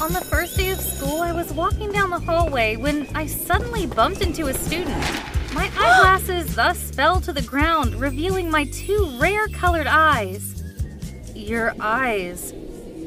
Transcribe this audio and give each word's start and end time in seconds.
On 0.00 0.12
the 0.12 0.20
first 0.20 0.56
day 0.56 0.70
of 0.70 0.80
school, 0.80 1.22
I 1.22 1.32
was 1.32 1.52
walking 1.52 1.90
down 1.90 2.10
the 2.10 2.20
hallway 2.20 2.76
when 2.76 3.08
I 3.16 3.26
suddenly 3.26 3.84
bumped 3.84 4.20
into 4.20 4.46
a 4.46 4.54
student. 4.54 4.96
My 5.52 5.68
eyeglasses 5.76 6.54
thus 6.54 6.92
fell 6.92 7.20
to 7.20 7.32
the 7.32 7.42
ground, 7.42 7.96
revealing 7.96 8.48
my 8.48 8.66
two 8.66 9.10
rare 9.18 9.48
colored 9.48 9.88
eyes. 9.88 10.62
Your 11.34 11.74
eyes. 11.80 12.54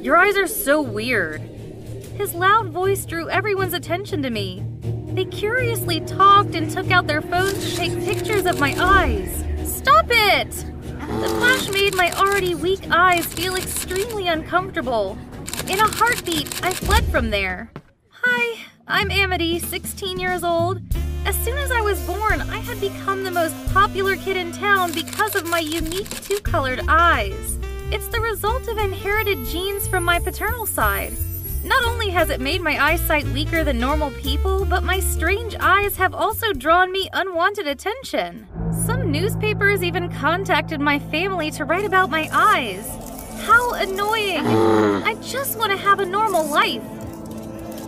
Your 0.01 0.17
eyes 0.17 0.35
are 0.35 0.47
so 0.47 0.81
weird. 0.81 1.39
His 2.17 2.33
loud 2.33 2.67
voice 2.67 3.05
drew 3.05 3.29
everyone's 3.29 3.73
attention 3.73 4.21
to 4.23 4.29
me. 4.29 4.61
They 5.13 5.25
curiously 5.25 6.01
talked 6.01 6.55
and 6.55 6.69
took 6.69 6.91
out 6.91 7.07
their 7.07 7.21
phones 7.21 7.69
to 7.69 7.75
take 7.77 8.03
pictures 8.03 8.45
of 8.45 8.59
my 8.59 8.75
eyes. 8.77 9.45
Stop 9.63 10.07
it! 10.09 10.51
The 10.51 11.29
flash 11.29 11.69
made 11.69 11.95
my 11.95 12.11
already 12.11 12.53
weak 12.53 12.81
eyes 12.91 13.25
feel 13.27 13.55
extremely 13.55 14.27
uncomfortable. 14.27 15.17
In 15.71 15.79
a 15.79 15.87
heartbeat, 15.87 16.65
I 16.65 16.73
fled 16.73 17.05
from 17.05 17.29
there. 17.29 17.71
Hi, 18.09 18.65
I'm 18.89 19.09
Amity, 19.09 19.57
16 19.57 20.19
years 20.19 20.43
old. 20.43 20.81
As 21.25 21.33
soon 21.45 21.57
as 21.57 21.71
I 21.71 21.79
was 21.79 22.05
born, 22.05 22.41
I 22.41 22.57
had 22.57 22.81
become 22.81 23.23
the 23.23 23.31
most 23.31 23.55
popular 23.73 24.17
kid 24.17 24.35
in 24.35 24.51
town 24.51 24.91
because 24.91 25.33
of 25.33 25.47
my 25.47 25.59
unique 25.59 26.09
two 26.23 26.39
colored 26.39 26.81
eyes. 26.89 27.57
It's 27.89 28.09
the 28.09 28.19
result 28.19 28.67
of 28.67 28.79
inherited 28.79 29.45
genes 29.45 29.87
from 29.87 30.03
my 30.03 30.19
paternal 30.19 30.65
side. 30.65 31.13
Not 31.63 31.85
only 31.85 32.09
has 32.09 32.29
it 32.29 32.41
made 32.41 32.59
my 32.59 32.91
eyesight 32.91 33.25
weaker 33.27 33.63
than 33.63 33.79
normal 33.79 34.11
people, 34.11 34.65
but 34.65 34.83
my 34.83 34.99
strange 34.99 35.55
eyes 35.57 35.95
have 35.95 36.13
also 36.13 36.51
drawn 36.51 36.91
me 36.91 37.07
unwanted 37.13 37.67
attention. 37.67 38.45
Some 38.85 39.09
newspapers 39.09 39.83
even 39.83 40.11
contacted 40.11 40.81
my 40.81 40.99
family 40.99 41.49
to 41.51 41.63
write 41.63 41.85
about 41.85 42.09
my 42.09 42.27
eyes. 42.33 43.10
How 43.41 43.73
annoying! 43.73 44.45
I 45.03 45.15
just 45.15 45.57
want 45.57 45.71
to 45.71 45.77
have 45.77 45.99
a 45.99 46.05
normal 46.05 46.45
life. 46.45 46.83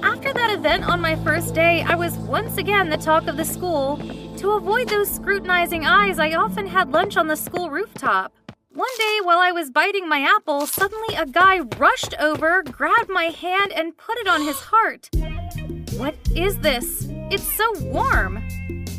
After 0.02 0.34
that 0.34 0.52
event 0.52 0.84
on 0.84 1.00
my 1.00 1.16
first 1.18 1.54
day, 1.54 1.84
I 1.84 1.96
was 1.96 2.14
once 2.18 2.58
again 2.58 2.90
the 2.90 2.98
talk 2.98 3.28
of 3.28 3.38
the 3.38 3.46
school. 3.46 3.98
To 4.38 4.52
avoid 4.52 4.90
those 4.90 5.10
scrutinizing 5.10 5.86
eyes, 5.86 6.20
I 6.20 6.34
often 6.34 6.68
had 6.68 6.92
lunch 6.92 7.18
on 7.18 7.28
the 7.28 7.36
school 7.36 7.70
rooftop. 7.70 8.34
One 8.74 8.90
day, 8.98 9.20
while 9.22 9.38
I 9.38 9.52
was 9.52 9.70
biting 9.70 10.10
my 10.10 10.22
apple, 10.22 10.66
suddenly 10.66 11.16
a 11.16 11.28
guy 11.28 11.60
rushed 11.78 12.16
over, 12.20 12.64
grabbed 12.64 13.10
my 13.10 13.26
hand, 13.26 13.72
and 13.72 13.96
put 13.96 14.18
it 14.18 14.28
on 14.28 14.42
his 14.42 14.60
heart. 14.60 15.10
What 15.98 16.16
is 16.36 16.58
this? 16.60 17.08
It's 17.32 17.44
so 17.44 17.72
warm. 17.84 18.44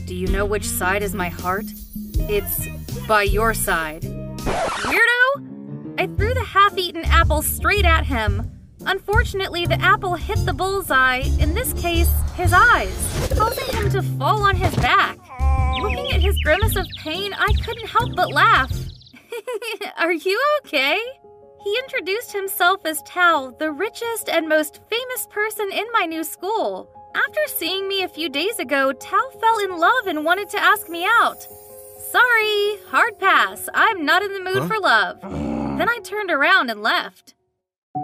Do 0.06 0.14
you 0.14 0.28
know 0.28 0.46
which 0.46 0.64
side 0.64 1.02
is 1.02 1.14
my 1.14 1.28
heart? 1.28 1.66
It's 2.14 2.68
by 3.08 3.24
your 3.24 3.52
side. 3.52 4.02
Weirdo! 4.02 5.53
I 5.98 6.06
threw 6.06 6.34
the 6.34 6.44
half 6.44 6.76
eaten 6.76 7.04
apple 7.04 7.42
straight 7.42 7.84
at 7.84 8.04
him. 8.06 8.50
Unfortunately, 8.86 9.66
the 9.66 9.80
apple 9.80 10.14
hit 10.14 10.44
the 10.44 10.52
bullseye, 10.52 11.22
in 11.40 11.54
this 11.54 11.72
case, 11.74 12.10
his 12.34 12.52
eyes, 12.52 13.30
causing 13.36 13.74
him 13.76 13.90
to 13.90 14.02
fall 14.18 14.42
on 14.42 14.56
his 14.56 14.74
back. 14.76 15.16
Looking 15.80 16.12
at 16.12 16.20
his 16.20 16.36
grimace 16.44 16.76
of 16.76 16.86
pain, 17.02 17.32
I 17.32 17.48
couldn't 17.64 17.88
help 17.88 18.14
but 18.14 18.32
laugh. 18.32 18.72
Are 19.98 20.12
you 20.12 20.40
okay? 20.64 20.98
He 21.62 21.78
introduced 21.84 22.32
himself 22.32 22.84
as 22.84 23.02
Tao, 23.02 23.54
the 23.58 23.70
richest 23.72 24.28
and 24.28 24.48
most 24.48 24.80
famous 24.90 25.26
person 25.30 25.70
in 25.72 25.86
my 25.92 26.04
new 26.06 26.24
school. 26.24 26.90
After 27.14 27.40
seeing 27.46 27.88
me 27.88 28.02
a 28.02 28.08
few 28.08 28.28
days 28.28 28.58
ago, 28.58 28.92
Tao 28.92 29.30
fell 29.40 29.58
in 29.60 29.78
love 29.78 30.06
and 30.08 30.24
wanted 30.24 30.50
to 30.50 30.58
ask 30.60 30.88
me 30.90 31.06
out. 31.06 31.40
Sorry, 32.10 32.76
hard 32.90 33.18
pass. 33.18 33.68
I'm 33.72 34.04
not 34.04 34.22
in 34.22 34.32
the 34.34 34.40
mood 34.50 34.58
Huh? 34.58 34.68
for 34.68 34.78
love. 34.78 35.53
Hmm. 35.74 35.78
Then 35.78 35.88
I 35.88 35.98
turned 36.04 36.30
around 36.30 36.70
and 36.70 36.82
left. 36.82 37.34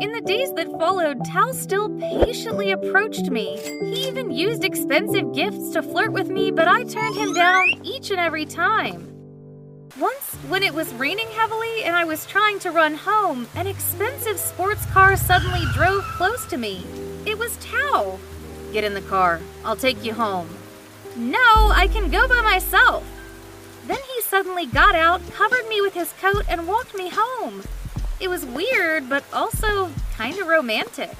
In 0.01 0.11
the 0.11 0.21
days 0.21 0.53
that 0.55 0.71
followed, 0.73 1.25
Tao 1.25 1.53
still 1.53 1.89
patiently 2.01 2.73
approached 2.73 3.31
me. 3.31 3.59
He 3.93 4.09
even 4.09 4.33
used 4.33 4.65
expensive 4.65 5.33
gifts 5.33 5.71
to 5.71 5.83
flirt 5.83 6.13
with 6.13 6.29
me, 6.29 6.51
but 6.51 6.67
I 6.67 6.83
turned 6.83 7.15
him 7.15 7.33
down 7.33 7.81
each 7.85 8.11
and 8.11 8.19
every 8.19 8.45
time. 8.45 9.07
Once, 10.01 10.35
when 10.49 10.65
it 10.65 10.75
was 10.75 10.93
raining 10.95 11.29
heavily 11.29 11.85
and 11.85 11.95
I 11.95 12.05
was 12.05 12.27
trying 12.27 12.59
to 12.61 12.73
run 12.73 12.95
home, 12.95 13.47
an 13.55 13.69
expensive 13.69 14.39
sports 14.39 14.85
car 14.87 15.17
suddenly 15.17 15.65
drove 15.73 16.03
close 16.17 16.47
to 16.47 16.57
me. 16.57 16.85
It 17.25 17.39
was 17.39 17.57
Tao. 17.59 18.19
Get 18.73 18.83
in 18.83 18.95
the 18.95 19.03
car. 19.03 19.41
I'll 19.65 19.77
take 19.77 20.05
you 20.05 20.13
home. 20.13 20.49
No, 21.17 21.39
I 21.39 21.89
can 21.93 22.11
go 22.11 22.27
by 22.27 22.41
myself. 22.41 23.05
Then 23.87 23.99
he 24.15 24.20
suddenly 24.31 24.65
got 24.65 24.95
out, 24.95 25.21
covered 25.33 25.67
me 25.69 25.81
with 25.81 25.93
his 25.93 26.13
coat, 26.21 26.45
and 26.49 26.69
walked 26.69 26.95
me 26.95 27.11
home. 27.13 27.65
It 28.21 28.31
was 28.31 28.47
weird, 28.47 29.09
but 29.09 29.25
also 29.33 29.91
kind 30.15 30.39
of 30.39 30.47
romantic. 30.47 31.11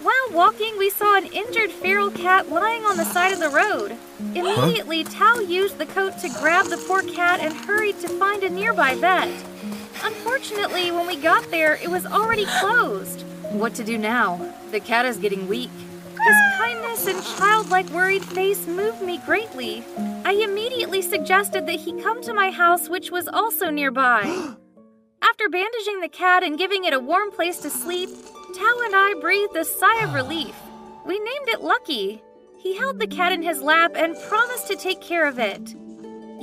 While 0.00 0.30
walking, 0.32 0.78
we 0.78 0.88
saw 0.88 1.18
an 1.18 1.26
injured 1.26 1.70
feral 1.70 2.10
cat 2.10 2.48
lying 2.48 2.84
on 2.84 2.96
the 2.96 3.04
side 3.04 3.32
of 3.32 3.40
the 3.40 3.50
road. 3.50 3.96
Immediately, 4.34 5.04
Tao 5.04 5.40
used 5.40 5.76
the 5.76 5.84
coat 5.86 6.18
to 6.20 6.30
grab 6.40 6.66
the 6.66 6.82
poor 6.88 7.02
cat 7.02 7.40
and 7.40 7.52
hurried 7.52 8.00
to 8.00 8.08
find 8.08 8.42
a 8.42 8.48
nearby 8.48 8.94
vet. 8.94 9.28
Unfortunately, 10.02 10.90
when 10.90 11.06
we 11.06 11.16
got 11.16 11.50
there, 11.50 11.76
it 11.76 11.90
was 11.90 12.06
already 12.06 12.46
closed. 12.60 13.22
What 13.50 13.74
to 13.74 13.84
do 13.84 13.98
now? 13.98 14.54
The 14.70 14.80
cat 14.80 15.04
is 15.04 15.18
getting 15.18 15.48
weak. 15.48 15.70
His 16.24 16.36
kindness 16.56 17.06
and 17.06 17.22
childlike 17.38 17.88
worried 17.90 18.24
face 18.24 18.66
moved 18.66 19.02
me 19.02 19.18
greatly. 19.18 19.84
I 20.24 20.32
immediately 20.32 21.02
suggested 21.02 21.66
that 21.66 21.80
he 21.80 22.00
come 22.00 22.22
to 22.22 22.34
my 22.34 22.50
house, 22.50 22.88
which 22.88 23.10
was 23.10 23.28
also 23.28 23.70
nearby. 23.70 24.22
After 25.22 25.48
bandaging 25.48 26.00
the 26.00 26.08
cat 26.08 26.42
and 26.42 26.58
giving 26.58 26.84
it 26.84 26.92
a 26.92 27.00
warm 27.00 27.30
place 27.30 27.58
to 27.58 27.70
sleep, 27.70 28.10
Tao 28.54 28.80
and 28.84 28.94
I 28.94 29.14
breathed 29.20 29.56
a 29.56 29.64
sigh 29.64 30.02
of 30.04 30.14
relief. 30.14 30.54
We 31.04 31.18
named 31.18 31.48
it 31.48 31.60
Lucky. 31.60 32.22
He 32.58 32.76
held 32.76 32.98
the 32.98 33.06
cat 33.06 33.32
in 33.32 33.42
his 33.42 33.60
lap 33.60 33.92
and 33.94 34.16
promised 34.28 34.66
to 34.68 34.76
take 34.76 35.00
care 35.00 35.26
of 35.26 35.38
it. 35.38 35.74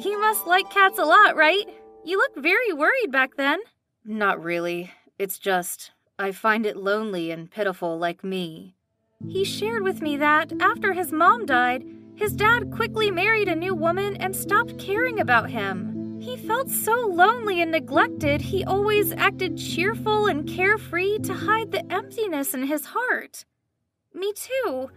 You 0.05 0.19
must 0.19 0.47
like 0.47 0.69
cats 0.69 0.99
a 0.99 1.05
lot, 1.05 1.35
right? 1.35 1.65
You 2.05 2.17
looked 2.17 2.37
very 2.37 2.73
worried 2.73 3.11
back 3.11 3.35
then. 3.35 3.59
Not 4.05 4.43
really. 4.43 4.91
It's 5.17 5.39
just, 5.39 5.91
I 6.19 6.31
find 6.31 6.65
it 6.65 6.77
lonely 6.77 7.31
and 7.31 7.49
pitiful 7.49 7.97
like 7.97 8.23
me. 8.23 8.75
He 9.27 9.43
shared 9.43 9.83
with 9.83 10.01
me 10.01 10.17
that 10.17 10.51
after 10.59 10.93
his 10.93 11.11
mom 11.11 11.45
died, 11.45 11.85
his 12.15 12.33
dad 12.33 12.71
quickly 12.71 13.09
married 13.09 13.47
a 13.47 13.55
new 13.55 13.73
woman 13.73 14.15
and 14.17 14.35
stopped 14.35 14.77
caring 14.77 15.19
about 15.19 15.49
him. 15.49 16.19
He 16.21 16.37
felt 16.37 16.69
so 16.69 17.07
lonely 17.07 17.61
and 17.61 17.71
neglected, 17.71 18.41
he 18.41 18.63
always 18.63 19.11
acted 19.11 19.57
cheerful 19.57 20.27
and 20.27 20.47
carefree 20.47 21.19
to 21.19 21.33
hide 21.33 21.71
the 21.71 21.91
emptiness 21.91 22.53
in 22.53 22.63
his 22.63 22.85
heart. 22.85 23.45
Me 24.13 24.31
too. 24.33 24.89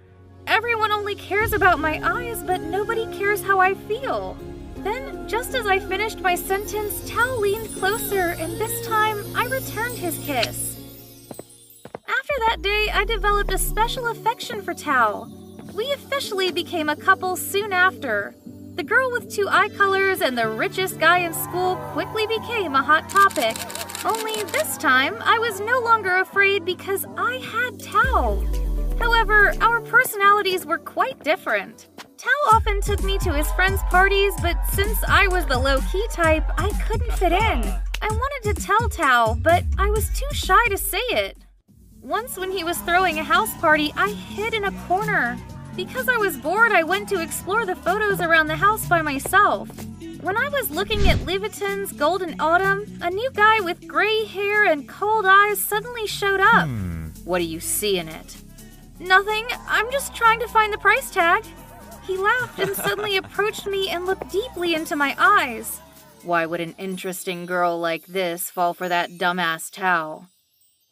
Everyone 0.47 0.93
only 0.93 1.17
cares 1.17 1.53
about 1.53 1.81
my 1.81 2.01
eyes, 2.05 2.43
but 2.45 2.61
nobody 2.61 3.07
cares 3.17 3.43
how 3.43 3.59
I 3.59 3.75
feel. 3.75 4.37
Then, 4.79 5.27
just 5.27 5.55
as 5.55 5.67
I 5.67 5.81
finished 5.81 6.21
my 6.21 6.37
sentence, 6.37 7.03
Tao 7.11 7.37
leaned 7.39 7.75
closer, 7.75 8.37
and 8.39 8.53
this 8.53 8.87
time 8.87 9.25
I 9.35 9.47
returned 9.47 9.99
his 9.99 10.17
kiss. 10.19 10.76
That 12.39 12.63
day, 12.63 12.89
I 12.93 13.05
developed 13.05 13.53
a 13.53 13.59
special 13.59 14.07
affection 14.07 14.63
for 14.63 14.73
Tao. 14.73 15.29
We 15.75 15.91
officially 15.93 16.53
became 16.53 16.89
a 16.89 16.97
couple 16.97 17.37
soon 17.37 17.73
after. 17.73 18.35
The 18.77 18.83
girl 18.83 19.11
with 19.11 19.31
two 19.31 19.49
eye 19.49 19.69
colors 19.71 20.21
and 20.21 20.39
the 20.39 20.49
richest 20.49 21.01
guy 21.01 21.19
in 21.19 21.35
school 21.35 21.77
quickly 21.93 22.27
became 22.27 22.75
a 22.75 22.83
hot 22.83 23.11
topic. 23.11 23.57
Only 24.05 24.43
this 24.53 24.77
time, 24.79 25.17
I 25.21 25.39
was 25.39 25.61
no 25.61 25.81
longer 25.81 26.19
afraid 26.19 26.65
because 26.65 27.05
I 27.17 27.37
had 27.39 27.81
Tao. 27.81 28.43
However, 28.99 29.53
our 29.61 29.81
personalities 29.81 30.65
were 30.65 30.79
quite 30.79 31.23
different. 31.25 31.89
Tao 32.17 32.31
often 32.53 32.81
took 32.81 33.03
me 33.03 33.19
to 33.19 33.33
his 33.33 33.51
friends' 33.53 33.83
parties, 33.91 34.35
but 34.41 34.57
since 34.73 35.03
I 35.09 35.27
was 35.29 35.47
the 35.47 35.59
low 35.59 35.81
key 35.93 36.07
type, 36.11 36.45
I 36.59 36.71
couldn't 36.87 37.13
fit 37.15 37.33
in. 37.33 37.63
I 38.03 38.09
wanted 38.09 38.55
to 38.55 38.63
tell 38.63 38.89
Tao, 38.89 39.35
but 39.43 39.65
I 39.79 39.91
was 39.91 40.09
too 40.11 40.33
shy 40.33 40.69
to 40.69 40.79
say 40.79 41.03
it. 41.11 41.37
Once, 42.07 42.39
when 42.39 42.53
he 42.53 42.63
was 42.63 42.79
throwing 42.83 43.19
a 43.19 43.25
house 43.25 43.53
party, 43.57 43.93
I 43.97 44.11
hid 44.11 44.55
in 44.55 44.63
a 44.63 44.87
corner. 44.87 45.37
Because 45.75 46.09
I 46.09 46.17
was 46.19 46.37
bored, 46.37 46.71
I 46.71 46.85
went 46.85 47.09
to 47.09 47.21
explore 47.21 47.67
the 47.67 47.75
photos 47.75 48.21
around 48.21 48.47
the 48.47 48.55
house 48.55 48.87
by 48.89 49.03
myself. 49.03 49.69
When 50.21 50.37
I 50.37 50.49
was 50.51 50.71
looking 50.71 51.09
at 51.09 51.27
Levitan's 51.27 51.91
Golden 51.91 52.41
Autumn, 52.41 52.87
a 53.03 53.11
new 53.11 53.29
guy 53.33 53.59
with 53.59 53.89
gray 53.89 54.25
hair 54.25 54.67
and 54.67 54.89
cold 54.89 55.27
eyes 55.27 55.61
suddenly 55.61 56.07
showed 56.07 56.39
up. 56.39 56.69
Hmm. 56.69 57.09
What 57.25 57.39
do 57.41 57.45
you 57.45 57.59
see 57.59 57.99
in 57.99 58.09
it? 58.09 58.37
Nothing. 59.01 59.45
I'm 59.67 59.91
just 59.91 60.15
trying 60.15 60.39
to 60.39 60.49
find 60.49 60.73
the 60.73 60.79
price 60.79 61.11
tag. 61.11 61.45
He 62.07 62.17
laughed 62.17 62.61
and 62.61 62.77
suddenly 62.77 63.17
approached 63.17 63.67
me 63.67 63.89
and 63.91 64.07
looked 64.07 64.31
deeply 64.31 64.77
into 64.77 64.95
my 64.95 65.17
eyes. 65.19 65.81
Why 66.23 66.47
would 66.47 66.61
an 66.61 66.77
interesting 66.79 67.47
girl 67.47 67.81
like 67.81 68.07
this 68.07 68.49
fall 68.49 68.75
for 68.75 68.89
that 68.89 69.11
dumbass 69.11 69.73
Tao? 69.73 70.29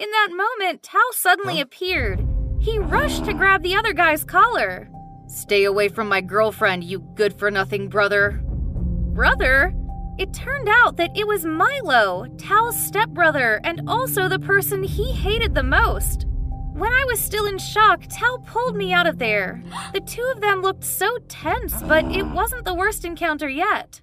In 0.00 0.10
that 0.10 0.28
moment, 0.32 0.82
Tao 0.82 0.98
suddenly 1.12 1.60
appeared. 1.60 2.26
He 2.58 2.78
rushed 2.78 3.26
to 3.26 3.32
grab 3.32 3.62
the 3.62 3.76
other 3.76 3.92
guy's 3.92 4.24
collar. 4.24 4.90
Stay 5.28 5.62
away 5.62 5.88
from 5.88 6.08
my 6.08 6.20
girlfriend, 6.20 6.82
you 6.82 6.98
good 7.14 7.32
for 7.32 7.48
nothing 7.48 7.88
brother. 7.88 8.42
Brother? 8.42 9.72
It 10.18 10.34
turned 10.34 10.68
out 10.68 10.96
that 10.96 11.16
it 11.16 11.28
was 11.28 11.44
Milo, 11.44 12.26
Tao's 12.38 12.76
stepbrother, 12.76 13.60
and 13.62 13.82
also 13.86 14.28
the 14.28 14.40
person 14.40 14.82
he 14.82 15.12
hated 15.12 15.54
the 15.54 15.62
most. 15.62 16.26
When 16.72 16.92
I 16.92 17.04
was 17.06 17.20
still 17.20 17.46
in 17.46 17.58
shock, 17.58 18.02
Tao 18.10 18.38
pulled 18.46 18.74
me 18.74 18.92
out 18.92 19.06
of 19.06 19.18
there. 19.18 19.62
The 19.92 20.00
two 20.00 20.28
of 20.34 20.40
them 20.40 20.60
looked 20.60 20.82
so 20.82 21.18
tense, 21.28 21.80
but 21.84 22.04
it 22.06 22.26
wasn't 22.26 22.64
the 22.64 22.74
worst 22.74 23.04
encounter 23.04 23.48
yet. 23.48 24.00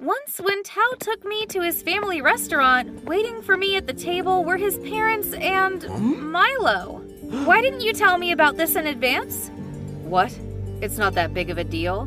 Once, 0.00 0.40
when 0.40 0.62
Tao 0.62 0.94
took 0.98 1.24
me 1.24 1.46
to 1.46 1.60
his 1.60 1.82
family 1.82 2.20
restaurant, 2.20 3.04
waiting 3.04 3.40
for 3.42 3.56
me 3.56 3.76
at 3.76 3.86
the 3.86 3.92
table 3.92 4.44
were 4.44 4.56
his 4.56 4.78
parents 4.78 5.32
and 5.34 5.86
Milo. 6.32 6.98
Why 7.44 7.60
didn't 7.60 7.82
you 7.82 7.92
tell 7.92 8.18
me 8.18 8.32
about 8.32 8.56
this 8.56 8.76
in 8.76 8.86
advance? 8.86 9.50
What? 10.02 10.36
It's 10.80 10.98
not 10.98 11.14
that 11.14 11.32
big 11.32 11.50
of 11.50 11.58
a 11.58 11.64
deal. 11.64 12.02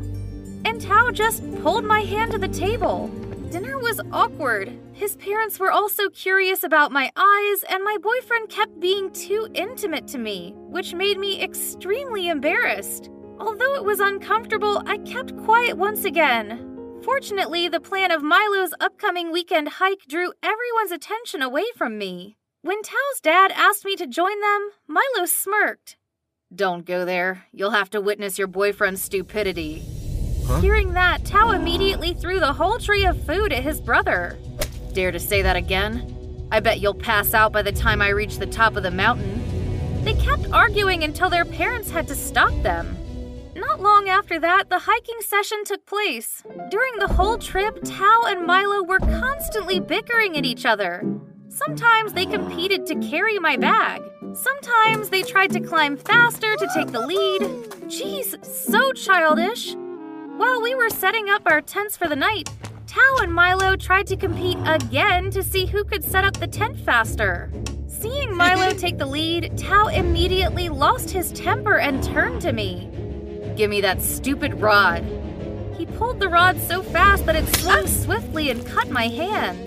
And 0.64 0.80
Tao 0.80 1.10
just 1.10 1.42
pulled 1.62 1.84
my 1.84 2.00
hand 2.00 2.32
to 2.32 2.38
the 2.38 2.48
table. 2.48 3.08
Dinner 3.50 3.78
was 3.78 4.00
awkward. 4.12 4.78
His 4.92 5.16
parents 5.16 5.58
were 5.58 5.70
also 5.72 6.10
curious 6.10 6.64
about 6.64 6.92
my 6.92 7.10
eyes, 7.16 7.64
and 7.70 7.82
my 7.82 7.96
boyfriend 8.02 8.50
kept 8.50 8.78
being 8.80 9.10
too 9.12 9.48
intimate 9.54 10.06
to 10.08 10.18
me, 10.18 10.52
which 10.56 10.92
made 10.92 11.18
me 11.18 11.42
extremely 11.42 12.28
embarrassed. 12.28 13.08
Although 13.40 13.76
it 13.76 13.84
was 13.84 14.00
uncomfortable, 14.00 14.82
I 14.86 14.98
kept 14.98 15.36
quiet 15.44 15.76
once 15.78 16.04
again. 16.04 16.67
Fortunately, 17.02 17.68
the 17.68 17.80
plan 17.80 18.10
of 18.10 18.22
Milo's 18.22 18.74
upcoming 18.80 19.32
weekend 19.32 19.68
hike 19.68 20.02
drew 20.08 20.32
everyone's 20.42 20.92
attention 20.92 21.42
away 21.42 21.64
from 21.76 21.96
me. 21.96 22.36
When 22.62 22.82
Tao's 22.82 23.20
dad 23.22 23.52
asked 23.52 23.84
me 23.84 23.96
to 23.96 24.06
join 24.06 24.40
them, 24.40 24.70
Milo 24.86 25.26
smirked. 25.26 25.96
Don't 26.54 26.84
go 26.84 27.04
there. 27.04 27.44
You'll 27.52 27.70
have 27.70 27.90
to 27.90 28.00
witness 28.00 28.38
your 28.38 28.48
boyfriend's 28.48 29.02
stupidity. 29.02 29.84
Huh? 30.46 30.60
Hearing 30.60 30.94
that, 30.94 31.24
Tao 31.24 31.52
immediately 31.52 32.14
threw 32.14 32.40
the 32.40 32.52
whole 32.52 32.78
tree 32.78 33.06
of 33.06 33.24
food 33.24 33.52
at 33.52 33.62
his 33.62 33.80
brother. 33.80 34.36
Dare 34.92 35.12
to 35.12 35.20
say 35.20 35.40
that 35.42 35.56
again? 35.56 36.48
I 36.50 36.60
bet 36.60 36.80
you'll 36.80 36.94
pass 36.94 37.32
out 37.32 37.52
by 37.52 37.62
the 37.62 37.72
time 37.72 38.02
I 38.02 38.08
reach 38.08 38.38
the 38.38 38.46
top 38.46 38.74
of 38.76 38.82
the 38.82 38.90
mountain. 38.90 40.04
They 40.04 40.14
kept 40.14 40.50
arguing 40.52 41.04
until 41.04 41.30
their 41.30 41.44
parents 41.44 41.90
had 41.90 42.08
to 42.08 42.14
stop 42.16 42.52
them. 42.62 42.97
Not 43.78 43.84
long 43.84 44.08
after 44.08 44.40
that, 44.40 44.70
the 44.70 44.78
hiking 44.80 45.20
session 45.20 45.62
took 45.64 45.86
place. 45.86 46.42
During 46.68 46.98
the 46.98 47.06
whole 47.06 47.38
trip, 47.38 47.78
Tao 47.84 48.24
and 48.26 48.44
Milo 48.44 48.82
were 48.82 48.98
constantly 48.98 49.78
bickering 49.78 50.36
at 50.36 50.44
each 50.44 50.66
other. 50.66 51.04
Sometimes 51.48 52.12
they 52.12 52.26
competed 52.26 52.86
to 52.86 52.96
carry 52.96 53.38
my 53.38 53.56
bag. 53.56 54.02
Sometimes 54.32 55.10
they 55.10 55.22
tried 55.22 55.52
to 55.52 55.60
climb 55.60 55.96
faster 55.96 56.56
to 56.56 56.68
take 56.74 56.88
the 56.88 57.06
lead. 57.06 57.42
Jeez, 57.86 58.44
so 58.44 58.92
childish. 58.94 59.74
While 59.74 60.60
we 60.60 60.74
were 60.74 60.90
setting 60.90 61.30
up 61.30 61.42
our 61.46 61.60
tents 61.60 61.96
for 61.96 62.08
the 62.08 62.16
night, 62.16 62.50
Tao 62.88 63.18
and 63.22 63.32
Milo 63.32 63.76
tried 63.76 64.08
to 64.08 64.16
compete 64.16 64.58
again 64.64 65.30
to 65.30 65.42
see 65.42 65.66
who 65.66 65.84
could 65.84 66.02
set 66.02 66.24
up 66.24 66.36
the 66.36 66.48
tent 66.48 66.80
faster. 66.80 67.48
Seeing 67.86 68.36
Milo 68.36 68.72
take 68.76 68.98
the 68.98 69.06
lead, 69.06 69.56
Tao 69.56 69.86
immediately 69.86 70.68
lost 70.68 71.10
his 71.10 71.30
temper 71.30 71.78
and 71.78 72.02
turned 72.02 72.42
to 72.42 72.52
me. 72.52 72.90
Give 73.58 73.68
me 73.68 73.80
that 73.80 74.00
stupid 74.00 74.60
rod. 74.60 75.04
He 75.76 75.84
pulled 75.84 76.20
the 76.20 76.28
rod 76.28 76.60
so 76.60 76.80
fast 76.80 77.26
that 77.26 77.34
it 77.34 77.56
swung 77.56 77.88
swiftly 77.88 78.50
and 78.50 78.64
cut 78.64 78.88
my 78.88 79.08
hand. 79.08 79.58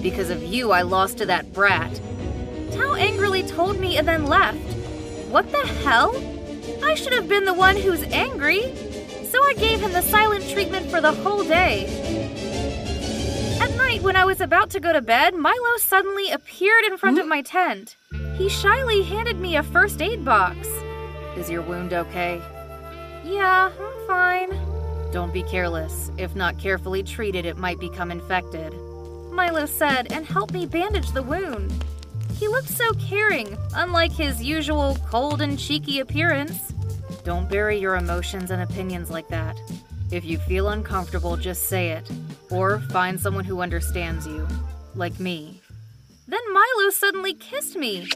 Because 0.00 0.30
of 0.30 0.40
you, 0.42 0.70
I 0.70 0.82
lost 0.82 1.18
to 1.18 1.26
that 1.26 1.52
brat. 1.52 2.00
Tao 2.70 2.94
angrily 2.94 3.42
told 3.42 3.80
me 3.80 3.98
and 3.98 4.06
then 4.06 4.26
left. 4.26 4.56
What 5.28 5.50
the 5.50 5.66
hell? 5.66 6.14
I 6.84 6.94
should 6.94 7.12
have 7.12 7.28
been 7.28 7.44
the 7.44 7.52
one 7.52 7.76
who's 7.76 8.04
angry 8.04 8.72
so 9.30 9.42
I 9.44 9.54
gave 9.54 9.80
him 9.80 9.92
the 9.92 10.02
silent 10.02 10.48
treatment 10.48 10.88
for 10.88 11.00
the 11.00 11.12
whole 11.12 11.42
day. 11.42 11.86
At 13.60 13.74
night, 13.76 14.02
when 14.02 14.14
I 14.14 14.24
was 14.24 14.40
about 14.40 14.70
to 14.70 14.80
go 14.80 14.92
to 14.92 15.02
bed, 15.02 15.34
Milo 15.34 15.76
suddenly 15.78 16.30
appeared 16.30 16.84
in 16.84 16.96
front 16.98 17.18
of 17.18 17.26
my 17.26 17.42
tent. 17.42 17.96
He 18.36 18.48
shyly 18.48 19.02
handed 19.02 19.40
me 19.40 19.56
a 19.56 19.64
first 19.64 20.00
aid 20.00 20.24
box. 20.24 20.68
Is 21.36 21.50
your 21.50 21.62
wound 21.62 21.92
okay? 21.92 22.40
Yeah, 23.24 23.70
I'm 23.78 24.06
fine. 24.06 24.50
Don't 25.12 25.32
be 25.32 25.42
careless. 25.42 26.10
If 26.16 26.34
not 26.34 26.58
carefully 26.58 27.02
treated, 27.02 27.44
it 27.44 27.56
might 27.56 27.80
become 27.80 28.10
infected. 28.10 28.72
Milo 29.32 29.66
said 29.66 30.12
and 30.12 30.26
helped 30.26 30.52
me 30.52 30.66
bandage 30.66 31.10
the 31.12 31.22
wound. 31.22 31.72
He 32.38 32.48
looked 32.48 32.68
so 32.68 32.92
caring, 32.94 33.56
unlike 33.74 34.12
his 34.12 34.42
usual 34.42 34.96
cold 35.08 35.42
and 35.42 35.58
cheeky 35.58 36.00
appearance. 36.00 36.72
Don't 37.24 37.50
bury 37.50 37.78
your 37.78 37.96
emotions 37.96 38.50
and 38.50 38.62
opinions 38.62 39.10
like 39.10 39.28
that. 39.28 39.56
If 40.10 40.24
you 40.24 40.38
feel 40.38 40.70
uncomfortable, 40.70 41.36
just 41.36 41.64
say 41.64 41.90
it. 41.90 42.10
Or 42.50 42.80
find 42.90 43.20
someone 43.20 43.44
who 43.44 43.60
understands 43.60 44.26
you, 44.26 44.48
like 44.94 45.20
me. 45.20 45.60
Then 46.26 46.40
Milo 46.52 46.90
suddenly 46.90 47.34
kissed 47.34 47.76
me. 47.76 48.08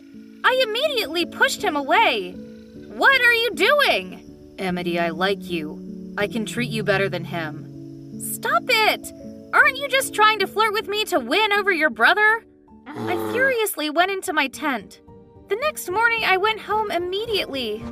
I 0.42 0.64
immediately 0.66 1.26
pushed 1.26 1.62
him 1.62 1.76
away. 1.76 2.32
What 2.32 3.20
are 3.20 3.32
you 3.32 3.50
doing? 3.54 4.23
Amity, 4.58 4.98
I 4.98 5.10
like 5.10 5.50
you. 5.50 6.14
I 6.16 6.26
can 6.28 6.46
treat 6.46 6.70
you 6.70 6.82
better 6.82 7.08
than 7.08 7.24
him. 7.24 8.20
Stop 8.20 8.62
it! 8.68 9.12
Aren't 9.52 9.78
you 9.78 9.88
just 9.88 10.14
trying 10.14 10.38
to 10.40 10.46
flirt 10.46 10.72
with 10.72 10.88
me 10.88 11.04
to 11.06 11.18
win 11.18 11.52
over 11.52 11.72
your 11.72 11.90
brother? 11.90 12.44
I 12.86 13.16
furiously 13.32 13.90
went 13.90 14.10
into 14.10 14.32
my 14.32 14.48
tent. 14.48 15.00
The 15.48 15.56
next 15.56 15.90
morning, 15.90 16.24
I 16.24 16.36
went 16.36 16.60
home 16.60 16.90
immediately. 16.90 17.82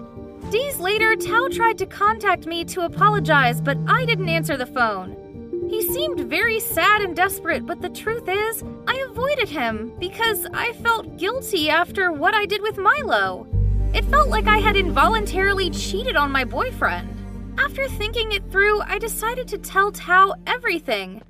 Days 0.51 0.79
later, 0.79 1.17
Tao 1.17 1.49
tried 1.49 1.79
to 1.79 1.87
contact 1.87 2.47
me 2.47 2.65
to 2.67 2.85
apologize, 2.85 3.61
but 3.61 3.79
I 3.87 4.05
didn't 4.05 4.29
answer 4.29 4.57
the 4.57 4.67
phone. 4.67 5.17
He 5.69 5.83
seemed 5.83 6.21
very 6.21 6.61
sad 6.61 7.03
and 7.03 7.17
desperate, 7.17 7.67
but 7.67 7.81
the 7.81 7.89
truth 7.89 8.29
is, 8.29 8.63
I 8.87 9.07
avoided 9.11 9.49
him 9.49 9.93
because 9.99 10.47
I 10.53 10.73
felt 10.75 11.17
guilty 11.17 11.71
after 11.71 12.13
what 12.13 12.35
I 12.35 12.47
did 12.47 12.63
with 12.63 12.79
Milo. 12.79 13.47
It 13.95 14.05
felt 14.07 14.31
like 14.31 14.47
I 14.47 14.59
had 14.59 14.77
involuntarily 14.77 15.69
cheated 15.71 16.17
on 16.17 16.33
my 16.33 16.45
boyfriend. 16.45 17.09
After 17.59 17.87
thinking 17.89 18.33
it 18.33 18.51
through, 18.51 18.81
I 18.81 18.99
decided 18.99 19.49
to 19.49 19.59
tell 19.59 19.93
Tao 19.93 20.35
everything. 20.47 21.21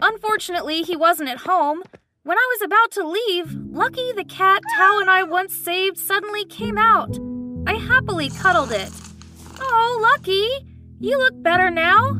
Unfortunately, 0.00 0.82
he 0.82 0.96
wasn't 0.96 1.28
at 1.28 1.38
home. 1.38 1.82
When 2.24 2.36
I 2.36 2.56
was 2.58 2.62
about 2.62 2.90
to 2.92 3.08
leave, 3.08 3.54
Lucky 3.70 4.12
the 4.12 4.24
cat 4.24 4.62
Tao 4.76 4.98
and 4.98 5.08
I 5.08 5.22
once 5.22 5.54
saved 5.54 5.96
suddenly 5.96 6.44
came 6.44 6.76
out. 6.76 7.16
I 7.66 7.74
happily 7.74 8.30
cuddled 8.30 8.72
it. 8.72 8.90
Oh, 9.60 9.98
Lucky, 10.02 10.48
you 10.98 11.18
look 11.18 11.40
better 11.42 11.70
now. 11.70 12.18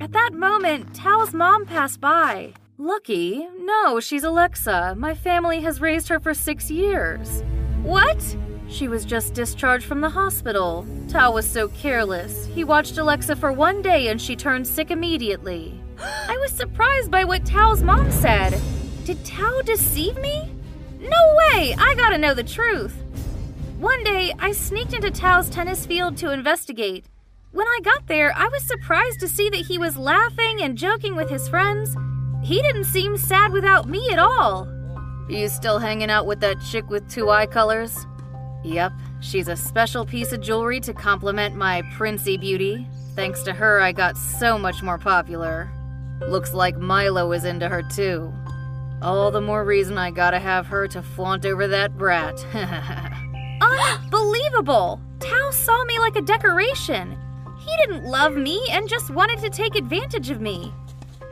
At 0.00 0.12
that 0.12 0.32
moment, 0.32 0.94
Tao's 0.94 1.34
mom 1.34 1.66
passed 1.66 2.00
by. 2.00 2.52
Lucky? 2.78 3.48
No, 3.58 3.98
she's 3.98 4.24
Alexa. 4.24 4.94
My 4.96 5.14
family 5.14 5.60
has 5.60 5.80
raised 5.80 6.08
her 6.08 6.20
for 6.20 6.34
six 6.34 6.70
years. 6.70 7.42
What? 7.82 8.36
She 8.68 8.88
was 8.88 9.04
just 9.04 9.34
discharged 9.34 9.84
from 9.84 10.00
the 10.00 10.08
hospital. 10.08 10.86
Tao 11.08 11.32
was 11.32 11.46
so 11.46 11.68
careless. 11.68 12.46
He 12.46 12.64
watched 12.64 12.98
Alexa 12.98 13.36
for 13.36 13.52
one 13.52 13.82
day 13.82 14.08
and 14.08 14.20
she 14.20 14.34
turned 14.36 14.66
sick 14.66 14.90
immediately. 14.90 15.80
I 16.00 16.36
was 16.38 16.52
surprised 16.52 17.10
by 17.10 17.24
what 17.24 17.44
Tao's 17.44 17.82
mom 17.82 18.10
said. 18.10 18.60
Did 19.04 19.24
Tao 19.24 19.60
deceive 19.62 20.16
me? 20.18 20.50
No 21.00 21.36
way! 21.36 21.74
I 21.78 21.94
gotta 21.96 22.18
know 22.18 22.34
the 22.34 22.42
truth. 22.42 22.94
One 23.78 24.02
day, 24.02 24.32
I 24.38 24.52
sneaked 24.52 24.94
into 24.94 25.10
Tao's 25.10 25.50
tennis 25.50 25.84
field 25.84 26.16
to 26.18 26.30
investigate. 26.32 27.04
When 27.52 27.66
I 27.66 27.80
got 27.84 28.06
there, 28.06 28.32
I 28.34 28.48
was 28.48 28.62
surprised 28.62 29.20
to 29.20 29.28
see 29.28 29.50
that 29.50 29.66
he 29.66 29.78
was 29.78 29.96
laughing 29.96 30.62
and 30.62 30.78
joking 30.78 31.14
with 31.14 31.28
his 31.28 31.48
friends. 31.48 31.94
He 32.42 32.62
didn't 32.62 32.84
seem 32.84 33.16
sad 33.16 33.52
without 33.52 33.88
me 33.88 34.10
at 34.10 34.18
all. 34.18 34.66
Are 34.96 35.32
You 35.32 35.48
still 35.48 35.78
hanging 35.78 36.10
out 36.10 36.26
with 36.26 36.40
that 36.40 36.60
chick 36.60 36.88
with 36.88 37.08
two 37.10 37.30
eye 37.30 37.46
colors? 37.46 38.06
Yep, 38.64 38.92
she's 39.20 39.48
a 39.48 39.56
special 39.56 40.06
piece 40.06 40.32
of 40.32 40.40
jewelry 40.40 40.80
to 40.80 40.94
complement 40.94 41.54
my 41.54 41.82
princey 41.96 42.36
beauty. 42.36 42.86
Thanks 43.14 43.42
to 43.42 43.52
her, 43.52 43.80
I 43.80 43.92
got 43.92 44.16
so 44.16 44.58
much 44.58 44.82
more 44.82 44.98
popular. 44.98 45.70
Looks 46.28 46.54
like 46.54 46.76
Milo 46.78 47.30
is 47.32 47.44
into 47.44 47.68
her 47.68 47.82
too. 47.82 48.32
All 49.02 49.30
the 49.30 49.40
more 49.40 49.64
reason 49.64 49.98
I 49.98 50.10
gotta 50.10 50.38
have 50.38 50.66
her 50.68 50.88
to 50.88 51.02
flaunt 51.02 51.44
over 51.44 51.68
that 51.68 51.98
brat. 51.98 52.42
Unbelievable! 53.60 55.00
Tao 55.20 55.50
saw 55.50 55.84
me 55.84 55.98
like 55.98 56.16
a 56.16 56.22
decoration. 56.22 57.18
He 57.58 57.76
didn't 57.76 58.04
love 58.04 58.34
me 58.34 58.66
and 58.70 58.88
just 58.88 59.10
wanted 59.10 59.40
to 59.40 59.50
take 59.50 59.76
advantage 59.76 60.30
of 60.30 60.40
me. 60.40 60.72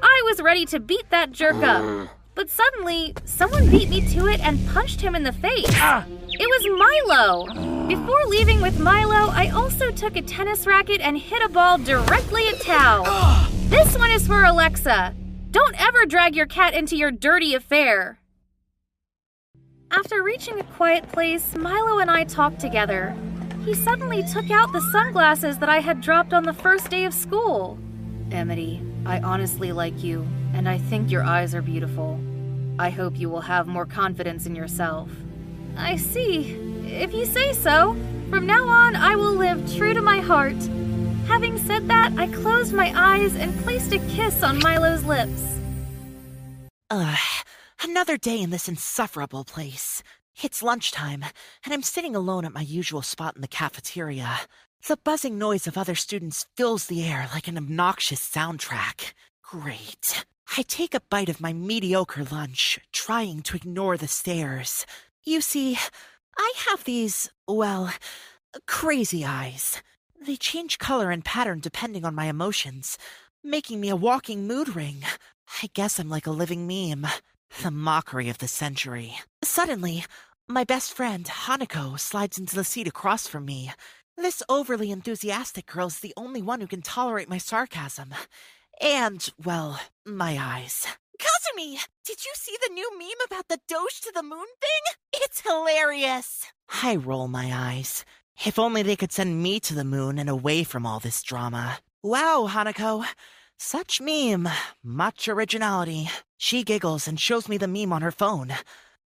I 0.03 0.23
was 0.27 0.43
ready 0.43 0.67
to 0.67 0.81
beat 0.81 1.09
that 1.11 1.33
jerk 1.33 1.57
up. 1.63 2.09
But 2.35 2.49
suddenly, 2.49 3.15
someone 3.25 3.69
beat 3.71 3.91
me 3.91 4.01
to 4.15 4.27
it 4.27 4.41
and 4.41 4.67
punched 4.69 5.01
him 5.01 5.15
in 5.15 5.23
the 5.23 5.33
face. 5.33 5.67
Ah. 5.73 6.07
It 6.35 6.49
was 6.49 7.07
Milo. 7.07 7.87
Before 7.89 8.25
leaving 8.27 8.63
with 8.63 8.79
Milo, 8.79 9.31
I 9.33 9.51
also 9.55 9.91
took 9.91 10.17
a 10.17 10.23
tennis 10.23 10.67
racket 10.67 11.01
and 11.01 11.19
hit 11.19 11.43
a 11.43 11.49
ball 11.49 11.79
directly 11.79 12.49
at 12.49 12.61
Tao. 12.61 13.49
This 13.73 13.97
one 13.97 14.11
is 14.11 14.27
for 14.27 14.45
Alexa. 14.45 15.15
Don't 15.51 15.81
ever 15.81 16.05
drag 16.05 16.37
your 16.37 16.45
cat 16.45 16.75
into 16.75 16.95
your 16.95 17.11
dirty 17.11 17.55
affair. 17.55 18.19
After 19.91 20.23
reaching 20.23 20.61
a 20.61 20.65
quiet 20.65 21.11
place, 21.11 21.57
Milo 21.57 21.99
and 21.99 22.11
I 22.11 22.25
talked 22.25 22.61
together. 22.61 23.17
He 23.65 23.75
suddenly 23.75 24.23
took 24.25 24.51
out 24.51 24.73
the 24.73 24.87
sunglasses 24.93 25.57
that 25.59 25.71
I 25.71 25.79
had 25.79 26.03
dropped 26.03 26.35
on 26.35 26.43
the 26.43 26.53
first 26.53 26.91
day 26.91 27.05
of 27.05 27.15
school. 27.15 27.79
Amity, 28.31 28.83
I 29.07 29.21
honestly 29.21 29.73
like 29.73 30.03
you, 30.03 30.27
and 30.53 30.69
I 30.69 30.77
think 30.77 31.11
your 31.11 31.23
eyes 31.25 31.55
are 31.55 31.63
beautiful. 31.63 32.21
I 32.79 32.91
hope 32.91 33.19
you 33.19 33.31
will 33.31 33.41
have 33.41 33.67
more 33.67 33.87
confidence 33.87 34.45
in 34.45 34.55
yourself. 34.55 35.09
I 35.77 35.97
see. 35.97 36.59
if 36.87 37.13
you 37.15 37.25
say 37.25 37.53
so. 37.53 37.97
From 38.31 38.47
now 38.47 38.67
on, 38.69 38.97
I 38.97 39.17
will 39.17 39.33
live 39.33 39.75
true 39.77 39.95
to 39.95 40.03
my 40.03 40.21
heart. 40.21 40.57
Having 41.27 41.59
said 41.59 41.89
that, 41.89 42.13
I 42.19 42.27
closed 42.29 42.73
my 42.73 42.93
eyes 42.95 43.35
and 43.37 43.59
placed 43.63 43.93
a 43.93 43.99
kiss 44.09 44.43
on 44.43 44.59
Milo's 44.59 45.05
lips. 45.05 45.59
Ugh, 46.91 47.19
another 47.83 48.17
day 48.17 48.41
in 48.41 48.51
this 48.51 48.69
insufferable 48.69 49.45
place. 49.45 50.03
It's 50.43 50.63
lunchtime, 50.63 51.25
and 51.65 51.73
I'm 51.73 51.83
sitting 51.83 52.17
alone 52.17 52.45
at 52.45 52.55
my 52.55 52.61
usual 52.61 53.03
spot 53.03 53.37
in 53.37 53.43
the 53.43 53.49
cafeteria. 53.49 54.41
The 54.89 54.97
buzzing 54.97 55.39
noise 55.39 55.67
of 55.67 55.79
other 55.79 55.95
students 55.95 56.47
fills 56.57 56.87
the 56.87 57.05
air 57.05 57.29
like 57.33 57.49
an 57.49 57.57
obnoxious 57.57 58.21
soundtrack. 58.21 59.13
Great. 59.43 60.25
I 60.57 60.63
take 60.63 60.95
a 60.95 61.03
bite 61.09 61.29
of 61.29 61.41
my 61.41 61.53
mediocre 61.53 62.25
lunch, 62.25 62.79
trying 62.93 63.43
to 63.43 63.57
ignore 63.57 63.97
the 63.97 64.09
stares. 64.09 64.85
You 65.25 65.41
see, 65.41 65.79
I 66.37 66.53
have 66.69 66.83
these, 66.83 67.31
well, 67.47 67.93
crazy 68.67 69.25
eyes. 69.25 69.81
They 70.21 70.37
change 70.37 70.79
color 70.79 71.11
and 71.11 71.25
pattern 71.25 71.61
depending 71.61 72.05
on 72.05 72.15
my 72.15 72.27
emotions, 72.27 72.99
making 73.45 73.81
me 73.81 73.89
a 73.89 73.97
walking 73.97 74.47
mood 74.47 74.75
ring. 74.75 75.05
I 75.63 75.69
guess 75.75 76.01
I'm 76.01 76.09
like 76.09 76.27
a 76.27 76.33
living 76.33 76.67
meme. 76.67 77.07
The 77.63 77.71
mockery 77.71 78.29
of 78.31 78.39
the 78.39 78.49
century. 78.49 79.15
Suddenly, 79.45 80.05
my 80.49 80.65
best 80.65 80.93
friend, 80.93 81.25
Hanako, 81.25 82.01
slides 82.01 82.39
into 82.39 82.57
the 82.57 82.65
seat 82.65 82.89
across 82.89 83.29
from 83.29 83.45
me. 83.45 83.71
This 84.17 84.43
overly 84.49 84.91
enthusiastic 84.91 85.67
girl 85.67 85.87
is 85.87 86.01
the 86.01 86.15
only 86.17 86.43
one 86.43 86.61
who 86.61 86.67
can 86.67 86.83
tolerate 86.83 87.29
my 87.29 87.39
sarcasm. 87.39 88.13
And, 88.81 89.29
well, 89.43 89.81
my 90.05 90.37
eyes. 90.39 90.87
Kazumi! 91.53 91.79
Did 92.05 92.25
you 92.25 92.33
see 92.35 92.57
the 92.63 92.73
new 92.73 92.99
meme 92.99 93.09
about 93.27 93.49
the 93.49 93.61
Doge 93.69 94.01
to 94.03 94.13
the 94.15 94.23
moon 94.23 94.47
thing? 94.61 94.95
It's 95.15 95.41
hilarious! 95.41 96.47
I 96.83 96.97
roll 96.97 97.29
my 97.29 97.51
eyes. 97.53 98.05
If 98.45 98.59
only 98.59 98.83
they 98.83 98.97
could 98.97 99.13
send 99.13 99.43
me 99.43 99.61
to 99.61 99.75
the 99.75 99.85
moon 99.85 100.19
and 100.19 100.29
away 100.29 100.65
from 100.65 100.87
all 100.87 101.01
this 101.01 101.23
drama. 101.23 101.79
Wow, 102.03 102.49
Hanako. 102.51 103.05
Such 103.59 104.01
meme. 104.01 104.49
Much 104.83 105.29
originality. 105.29 106.09
She 106.39 106.65
giggles 106.65 107.07
and 107.07 107.21
shows 107.21 107.49
me 107.49 107.59
the 107.59 107.69
meme 107.69 107.93
on 107.93 108.03
her 108.03 108.11
phone. 108.11 108.53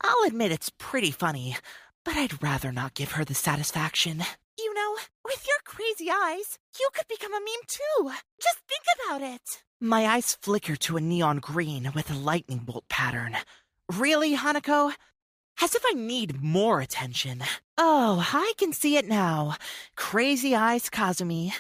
I'll 0.02 0.28
admit 0.28 0.52
it's 0.52 0.72
pretty 0.78 1.12
funny, 1.12 1.56
but 2.04 2.16
I'd 2.16 2.42
rather 2.44 2.72
not 2.72 2.96
give 2.96 3.14
her 3.14 3.24
the 3.24 3.36
satisfaction. 3.36 4.24
You 4.72 4.76
know, 4.76 4.96
with 5.26 5.46
your 5.46 5.58
crazy 5.66 6.10
eyes, 6.10 6.58
you 6.80 6.88
could 6.94 7.06
become 7.10 7.34
a 7.34 7.42
meme 7.42 7.68
too. 7.68 8.10
Just 8.42 8.60
think 8.70 8.84
about 8.96 9.22
it. 9.22 9.64
My 9.82 10.08
eyes 10.08 10.38
flicker 10.42 10.78
to 10.78 10.96
a 10.96 11.02
neon 11.02 11.40
green 11.40 11.92
with 11.94 12.10
a 12.10 12.14
lightning 12.14 12.60
bolt 12.60 12.88
pattern. 12.88 13.36
Really, 13.92 14.38
Hanako? 14.38 14.94
As 15.62 15.76
if 15.76 15.84
I 15.86 15.92
need 15.92 16.42
more 16.42 16.80
attention. 16.80 17.44
Oh, 17.78 18.26
I 18.32 18.54
can 18.58 18.72
see 18.72 18.96
it 18.96 19.10
now. 19.10 19.56
Crazy 19.98 20.56
Eyes 20.56 20.90
Kazumi, 20.90 21.52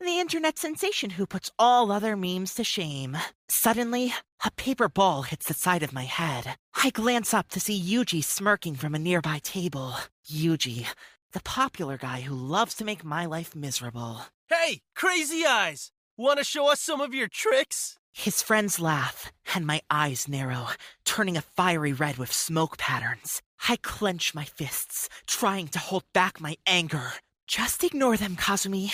the 0.00 0.20
internet 0.20 0.56
sensation 0.56 1.10
who 1.10 1.26
puts 1.26 1.50
all 1.58 1.90
other 1.90 2.16
memes 2.16 2.54
to 2.54 2.62
shame. 2.62 3.16
Suddenly, 3.48 4.14
a 4.44 4.52
paper 4.52 4.88
ball 4.88 5.22
hits 5.22 5.46
the 5.46 5.54
side 5.54 5.82
of 5.82 5.92
my 5.92 6.04
head. 6.04 6.56
I 6.84 6.90
glance 6.90 7.34
up 7.34 7.48
to 7.48 7.58
see 7.58 7.82
Yuji 7.82 8.22
smirking 8.22 8.76
from 8.76 8.94
a 8.94 9.00
nearby 9.00 9.40
table. 9.42 9.94
Yuji, 10.30 10.86
the 11.32 11.40
popular 11.40 11.96
guy 11.96 12.20
who 12.22 12.34
loves 12.34 12.74
to 12.74 12.84
make 12.84 13.04
my 13.04 13.26
life 13.26 13.54
miserable. 13.54 14.26
Hey, 14.48 14.80
Crazy 14.96 15.46
Eyes! 15.46 15.92
Want 16.16 16.38
to 16.38 16.44
show 16.44 16.70
us 16.70 16.80
some 16.80 17.00
of 17.00 17.14
your 17.14 17.28
tricks? 17.28 17.96
His 18.12 18.42
friends 18.42 18.80
laugh, 18.80 19.30
and 19.54 19.66
my 19.66 19.80
eyes 19.90 20.28
narrow, 20.28 20.68
turning 21.04 21.36
a 21.36 21.42
fiery 21.42 21.92
red 21.92 22.18
with 22.18 22.32
smoke 22.32 22.76
patterns. 22.76 23.40
I 23.68 23.76
clench 23.76 24.34
my 24.34 24.44
fists, 24.44 25.08
trying 25.26 25.68
to 25.68 25.78
hold 25.78 26.04
back 26.12 26.40
my 26.40 26.56
anger. 26.66 27.12
Just 27.46 27.84
ignore 27.84 28.16
them, 28.16 28.36
Kazumi. 28.36 28.90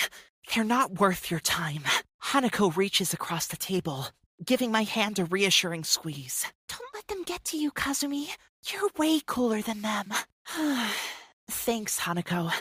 They're 0.53 0.63
not 0.63 0.99
worth 0.99 1.31
your 1.31 1.39
time. 1.39 1.83
Hanako 2.25 2.75
reaches 2.75 3.13
across 3.13 3.47
the 3.47 3.57
table, 3.57 4.07
giving 4.45 4.71
my 4.71 4.83
hand 4.83 5.19
a 5.19 5.25
reassuring 5.25 5.83
squeeze. 5.83 6.45
Don't 6.69 6.93
let 6.93 7.07
them 7.07 7.23
get 7.23 7.43
to 7.45 7.57
you, 7.57 7.71
Kazumi. 7.71 8.27
You're 8.71 8.89
way 8.97 9.21
cooler 9.25 9.61
than 9.61 9.81
them. 9.81 10.13
Thanks, 11.49 12.01
Hanako. 12.01 12.51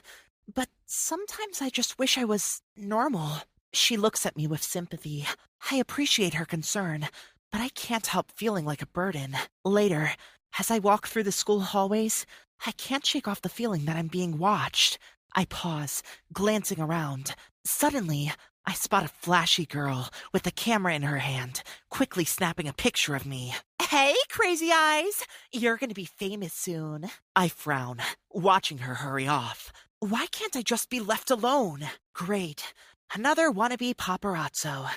But 0.53 0.69
sometimes 0.87 1.61
I 1.61 1.71
just 1.71 1.99
wish 1.99 2.17
I 2.17 2.25
was 2.25 2.63
normal. 2.77 3.39
She 3.73 3.97
looks 3.97 4.25
at 4.25 4.37
me 4.37 4.47
with 4.47 4.63
sympathy. 4.63 5.27
I 5.71 5.77
appreciate 5.77 6.35
her 6.35 6.45
concern, 6.45 7.09
but 7.51 7.61
I 7.61 7.69
can't 7.71 8.07
help 8.07 8.31
feeling 8.31 8.65
like 8.65 8.83
a 8.83 8.87
burden. 8.87 9.37
Later, 9.65 10.13
as 10.59 10.71
I 10.71 10.79
walk 10.79 11.09
through 11.09 11.25
the 11.25 11.33
school 11.33 11.61
hallways, 11.61 12.27
I 12.65 12.73
can't 12.73 13.05
shake 13.05 13.29
off 13.29 13.43
the 13.43 13.49
feeling 13.49 13.85
that 13.85 13.97
I'm 13.97 14.07
being 14.07 14.39
watched. 14.39 14.99
I 15.35 15.45
pause, 15.47 16.03
glancing 16.33 16.81
around. 16.81 17.35
Suddenly, 17.65 18.33
I 18.65 18.73
spot 18.73 19.05
a 19.05 19.09
flashy 19.09 19.67
girl 19.67 20.11
with 20.33 20.47
a 20.47 20.51
camera 20.51 20.95
in 20.95 21.03
her 21.03 21.19
hand, 21.19 21.63
quickly 21.91 22.25
snapping 22.25 22.67
a 22.67 22.73
picture 22.73 23.15
of 23.15 23.27
me. 23.27 23.55
Hey, 23.91 24.17
crazy 24.29 24.73
eyes! 24.73 25.25
You're 25.53 25.77
gonna 25.77 25.95
be 25.95 26.07
famous 26.07 26.53
soon. 26.53 27.09
I 27.37 27.47
frown, 27.47 27.99
watching 28.33 28.79
her 28.79 28.95
hurry 28.95 29.29
off. 29.29 29.73
Why 30.01 30.27
can't 30.33 30.57
I 30.57 30.63
just 30.63 30.91
be 30.91 30.99
left 30.99 31.31
alone? 31.31 31.87
Great. 32.13 32.75
Another 33.15 33.49
wannabe 33.49 33.95
paparazzo. 33.95 34.89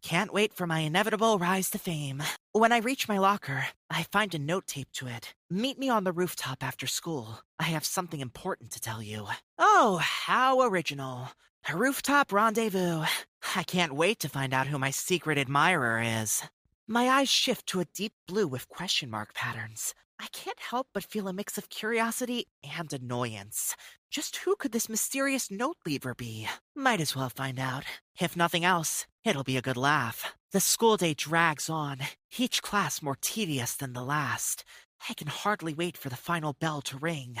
Can't 0.00 0.32
wait 0.32 0.54
for 0.54 0.64
my 0.64 0.78
inevitable 0.78 1.38
rise 1.38 1.70
to 1.70 1.78
fame. 1.78 2.22
When 2.52 2.70
I 2.70 2.78
reach 2.78 3.08
my 3.08 3.18
locker, 3.18 3.66
I 3.90 4.04
find 4.12 4.32
a 4.32 4.38
note 4.38 4.68
taped 4.68 4.94
to 4.98 5.08
it. 5.08 5.34
Meet 5.50 5.76
me 5.76 5.88
on 5.88 6.04
the 6.04 6.12
rooftop 6.12 6.62
after 6.62 6.86
school. 6.86 7.40
I 7.58 7.64
have 7.64 7.84
something 7.84 8.20
important 8.20 8.70
to 8.72 8.80
tell 8.80 9.02
you. 9.02 9.26
Oh, 9.58 9.96
how 10.00 10.60
original. 10.60 11.32
A 11.68 11.76
rooftop 11.76 12.32
rendezvous. 12.32 13.06
I 13.56 13.64
can't 13.64 13.96
wait 13.96 14.20
to 14.20 14.28
find 14.28 14.54
out 14.54 14.68
who 14.68 14.78
my 14.78 14.90
secret 14.90 15.36
admirer 15.36 16.00
is. 16.00 16.44
My 16.88 17.08
eyes 17.08 17.28
shift 17.28 17.66
to 17.68 17.80
a 17.80 17.84
deep 17.84 18.12
blue 18.28 18.46
with 18.46 18.68
question 18.68 19.10
mark 19.10 19.34
patterns. 19.34 19.92
I 20.20 20.28
can't 20.28 20.60
help 20.60 20.86
but 20.94 21.02
feel 21.02 21.26
a 21.26 21.32
mix 21.32 21.58
of 21.58 21.68
curiosity 21.68 22.46
and 22.62 22.92
annoyance. 22.92 23.74
Just 24.08 24.36
who 24.36 24.54
could 24.54 24.70
this 24.70 24.88
mysterious 24.88 25.50
note 25.50 25.78
leaver 25.84 26.14
be? 26.14 26.46
Might 26.76 27.00
as 27.00 27.16
well 27.16 27.28
find 27.28 27.58
out. 27.58 27.82
If 28.20 28.36
nothing 28.36 28.64
else, 28.64 29.04
it'll 29.24 29.42
be 29.42 29.56
a 29.56 29.62
good 29.62 29.76
laugh. 29.76 30.36
The 30.52 30.60
school 30.60 30.96
day 30.96 31.12
drags 31.12 31.68
on, 31.68 31.98
each 32.38 32.62
class 32.62 33.02
more 33.02 33.18
tedious 33.20 33.74
than 33.74 33.92
the 33.92 34.04
last. 34.04 34.62
I 35.10 35.14
can 35.14 35.26
hardly 35.26 35.74
wait 35.74 35.96
for 35.96 36.08
the 36.08 36.14
final 36.14 36.52
bell 36.52 36.82
to 36.82 36.98
ring. 36.98 37.34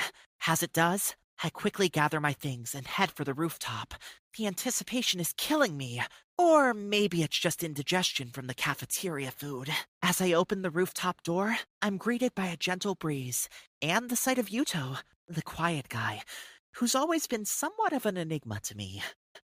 As 0.48 0.60
it 0.60 0.72
does, 0.72 1.14
I 1.44 1.50
quickly 1.50 1.88
gather 1.88 2.18
my 2.18 2.32
things 2.32 2.74
and 2.74 2.88
head 2.88 3.12
for 3.12 3.22
the 3.22 3.34
rooftop. 3.34 3.94
The 4.36 4.46
anticipation 4.46 5.18
is 5.18 5.32
killing 5.38 5.78
me. 5.78 6.02
Or 6.36 6.74
maybe 6.74 7.22
it's 7.22 7.38
just 7.38 7.64
indigestion 7.64 8.28
from 8.32 8.48
the 8.48 8.54
cafeteria 8.54 9.30
food. 9.30 9.70
As 10.02 10.20
I 10.20 10.32
open 10.32 10.60
the 10.60 10.70
rooftop 10.70 11.22
door, 11.22 11.56
I'm 11.80 11.96
greeted 11.96 12.34
by 12.34 12.46
a 12.48 12.56
gentle 12.58 12.94
breeze 12.94 13.48
and 13.80 14.10
the 14.10 14.16
sight 14.16 14.38
of 14.38 14.50
Yuto, 14.50 14.98
the 15.26 15.40
quiet 15.40 15.88
guy, 15.88 16.20
who's 16.72 16.94
always 16.94 17.26
been 17.26 17.46
somewhat 17.46 17.94
of 17.94 18.04
an 18.04 18.18
enigma 18.18 18.60
to 18.64 18.76
me. 18.76 19.02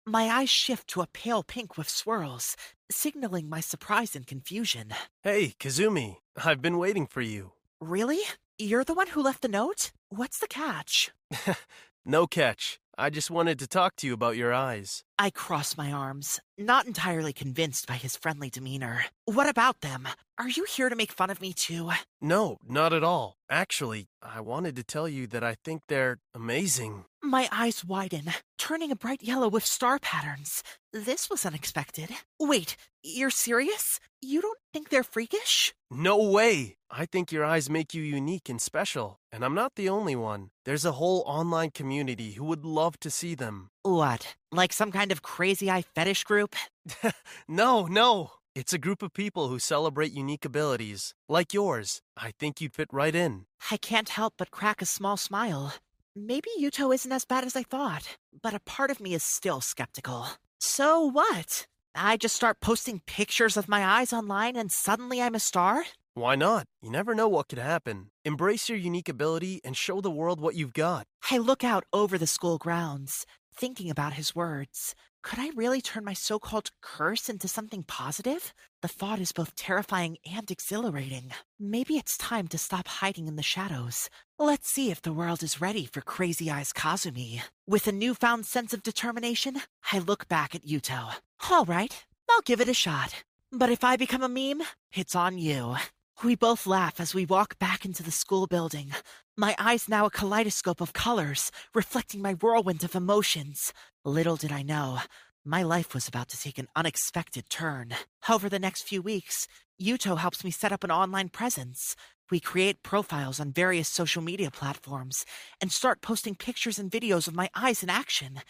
My 0.07 0.29
eyes 0.29 0.51
shift 0.51 0.87
to 0.91 1.01
a 1.01 1.09
pale 1.09 1.43
pink 1.43 1.77
with 1.77 1.89
swirls, 1.89 2.57
signaling 2.89 3.49
my 3.49 3.59
surprise 3.61 4.15
and 4.15 4.25
confusion. 4.25 4.95
Hey, 5.25 5.57
Kazumi, 5.59 6.19
I've 6.45 6.63
been 6.63 6.79
waiting 6.79 7.09
for 7.09 7.23
you. 7.23 7.53
Really? 7.81 8.21
You're 8.57 8.85
the 8.85 8.95
one 8.95 9.09
who 9.09 9.23
left 9.23 9.43
the 9.43 9.49
note? 9.49 9.91
What's 10.11 10.39
the 10.39 10.47
catch? 10.47 11.11
no 12.05 12.29
catch. 12.29 12.79
I 12.99 13.11
just 13.11 13.31
wanted 13.31 13.59
to 13.59 13.67
talk 13.67 13.95
to 13.97 14.07
you 14.07 14.15
about 14.15 14.39
your 14.39 14.55
eyes. 14.55 15.05
I 15.19 15.31
cross 15.31 15.79
my 15.79 15.91
arms, 15.91 16.41
not 16.59 16.87
entirely 16.87 17.33
convinced 17.33 17.87
by 17.87 17.95
his 17.95 18.17
friendly 18.17 18.51
demeanor. 18.51 19.07
What 19.25 19.49
about 19.49 19.81
them? 19.81 20.07
Are 20.39 20.51
you 20.51 20.67
here 20.69 20.91
to 20.91 20.97
make 20.97 21.11
fun 21.11 21.31
of 21.31 21.41
me 21.41 21.55
too? 21.55 21.91
No, 22.21 22.59
not 22.63 22.93
at 22.93 23.03
all. 23.03 23.37
Actually, 23.49 24.09
I 24.23 24.43
wanted 24.43 24.77
to 24.77 24.85
tell 24.85 25.09
you 25.09 25.27
that 25.29 25.43
I 25.43 25.57
think 25.65 25.83
they're 25.89 26.19
amazing. 26.35 27.07
My 27.23 27.49
eyes 27.51 27.83
widen, 27.83 28.31
turning 28.59 28.91
a 28.91 28.97
bright 28.97 29.23
yellow 29.23 29.49
with 29.49 29.65
star 29.65 29.99
patterns. 29.99 30.63
This 30.93 31.31
was 31.31 31.47
unexpected. 31.47 32.11
Wait, 32.39 32.77
you're 33.03 33.31
serious? 33.31 33.99
You 34.21 34.43
don't 34.43 34.59
think 34.73 34.91
they're 34.91 35.03
freakish? 35.03 35.75
No 35.91 36.31
way! 36.31 36.77
I 36.91 37.07
think 37.07 37.33
your 37.33 37.45
eyes 37.45 37.71
make 37.71 37.95
you 37.95 38.03
unique 38.03 38.49
and 38.49 38.61
special, 38.61 39.19
and 39.33 39.45
I'm 39.45 39.55
not 39.55 39.75
the 39.77 39.89
only 39.89 40.15
one. 40.17 40.51
There's 40.65 40.85
a 40.85 40.93
whole 40.93 41.23
online 41.27 41.71
community 41.71 42.33
who 42.33 42.45
would 42.45 42.65
love 42.65 42.99
to 43.01 43.11
see 43.11 43.35
them. 43.35 43.71
What? 43.83 44.37
Like 44.57 44.73
some 44.73 44.91
kind 44.91 45.13
of 45.13 45.21
crazy 45.21 45.71
eye 45.71 45.85
fetish 45.95 46.25
group? 46.25 46.57
no, 47.49 47.85
no. 47.85 48.31
It's 48.55 48.73
a 48.73 48.79
group 48.79 49.03
of 49.03 49.13
people 49.13 49.49
who 49.49 49.59
celebrate 49.59 50.13
unique 50.13 50.47
abilities, 50.47 51.13
like 51.29 51.53
yours. 51.53 52.01
I 52.17 52.33
think 52.39 52.63
you'd 52.63 52.73
fit 52.73 52.89
right 52.91 53.15
in. 53.15 53.45
I 53.71 53.77
can't 53.77 54.09
help 54.09 54.33
but 54.39 54.51
crack 54.51 54.81
a 54.81 54.87
small 54.87 55.19
smile. 55.19 55.75
Maybe 56.17 56.49
Yuto 56.59 56.95
isn't 56.95 57.13
as 57.13 57.27
bad 57.27 57.45
as 57.45 57.55
I 57.55 57.65
thought, 57.65 58.17
but 58.43 58.55
a 58.55 58.61
part 58.61 58.91
of 58.91 58.99
me 58.99 59.13
is 59.13 59.23
still 59.23 59.61
skeptical. 59.61 60.27
So 60.59 61.05
what? 61.05 61.67
I 61.95 62.17
just 62.17 62.35
start 62.35 62.61
posting 62.63 63.03
pictures 63.07 63.59
of 63.59 63.69
my 63.69 63.85
eyes 63.85 64.15
online 64.15 64.57
and 64.57 64.73
suddenly 64.73 65.21
I'm 65.21 65.35
a 65.35 65.39
star? 65.39 65.85
Why 66.15 66.35
not? 66.35 66.65
You 66.81 66.91
never 66.91 67.15
know 67.15 67.29
what 67.29 67.49
could 67.49 67.59
happen. 67.59 68.07
Embrace 68.25 68.71
your 68.71 68.79
unique 68.79 69.11
ability 69.11 69.61
and 69.63 69.77
show 69.77 70.01
the 70.01 70.11
world 70.11 70.41
what 70.41 70.55
you've 70.55 70.73
got. 70.73 71.07
I 71.31 71.37
look 71.37 71.63
out 71.63 71.85
over 71.93 72.17
the 72.17 72.27
school 72.27 72.57
grounds, 72.57 73.27
thinking 73.57 73.91
about 73.91 74.13
his 74.13 74.35
words. 74.35 74.95
Could 75.23 75.39
I 75.41 75.51
really 75.57 75.81
turn 75.81 76.05
my 76.05 76.13
so 76.13 76.39
called 76.39 76.71
curse 76.83 77.29
into 77.29 77.49
something 77.49 77.83
positive? 77.83 78.55
The 78.83 78.89
thought 78.89 79.19
is 79.19 79.33
both 79.33 79.57
terrifying 79.57 80.19
and 80.31 80.49
exhilarating. 80.51 81.33
Maybe 81.59 81.97
it's 81.97 82.17
time 82.17 82.47
to 82.49 82.59
stop 82.59 82.87
hiding 82.87 83.27
in 83.27 83.35
the 83.35 83.43
shadows. 83.43 84.09
Let's 84.39 84.71
see 84.71 84.91
if 84.91 85.03
the 85.03 85.13
world 85.13 85.43
is 85.43 85.61
ready 85.61 85.85
for 85.85 86.01
Crazy 86.01 86.51
Eyes 86.51 86.73
Kazumi. 86.73 87.41
With 87.67 87.89
a 87.89 87.93
newfound 87.93 88.47
sense 88.47 88.73
of 88.73 88.85
determination, 88.85 89.63
I 89.93 89.99
look 89.99 90.29
back 90.29 90.55
at 90.55 90.65
Yuto. 90.65 91.15
All 91.51 91.65
right, 91.65 92.05
I'll 92.31 92.43
give 92.43 92.61
it 92.61 92.69
a 92.69 92.75
shot. 92.75 93.25
But 93.51 93.71
if 93.71 93.83
I 93.83 93.97
become 93.97 94.23
a 94.23 94.29
meme, 94.29 94.65
it's 94.93 95.17
on 95.17 95.39
you. 95.39 95.77
We 96.23 96.35
both 96.35 96.67
laugh 96.67 97.01
as 97.01 97.15
we 97.15 97.27
walk 97.27 97.59
back 97.59 97.85
into 97.85 98.03
the 98.03 98.11
school 98.11 98.47
building. 98.47 98.93
My 99.39 99.55
eyes 99.59 99.87
now 99.87 100.07
a 100.07 100.11
kaleidoscope 100.11 100.81
of 100.81 100.95
colors, 100.95 101.51
reflecting 101.75 102.23
my 102.23 102.33
whirlwind 102.33 102.83
of 102.85 102.95
emotions. 102.95 103.75
Little 104.03 104.37
did 104.37 104.51
I 104.51 104.63
know, 104.63 105.01
my 105.45 105.63
life 105.63 105.93
was 105.93 106.09
about 106.09 106.31
to 106.31 106.41
take 106.41 106.57
an 106.59 106.69
unexpected 106.75 107.51
turn. 107.51 107.95
Over 108.31 108.49
the 108.49 108.59
next 108.59 108.89
few 108.89 109.03
weeks, 109.03 109.47
Yuto 109.79 110.17
helps 110.17 110.43
me 110.43 110.51
set 110.51 110.73
up 110.73 110.85
an 110.85 110.91
online 110.91 111.29
presence. 111.29 111.97
We 112.31 112.41
create 112.41 112.83
profiles 112.83 113.39
on 113.39 113.53
various 113.53 113.91
social 113.91 114.23
media 114.23 114.51
platforms 114.51 115.27
and 115.61 115.71
start 115.71 116.01
posting 116.01 116.35
pictures 116.35 116.79
and 116.79 116.91
videos 116.91 117.29
of 117.29 117.35
my 117.35 117.51
eyes 117.55 117.83
in 117.83 117.91
action. 117.91 118.41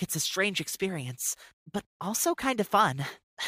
It's 0.00 0.14
a 0.14 0.20
strange 0.20 0.60
experience, 0.60 1.34
but 1.70 1.82
also 2.00 2.36
kind 2.36 2.60
of 2.60 2.68
fun. 2.68 3.04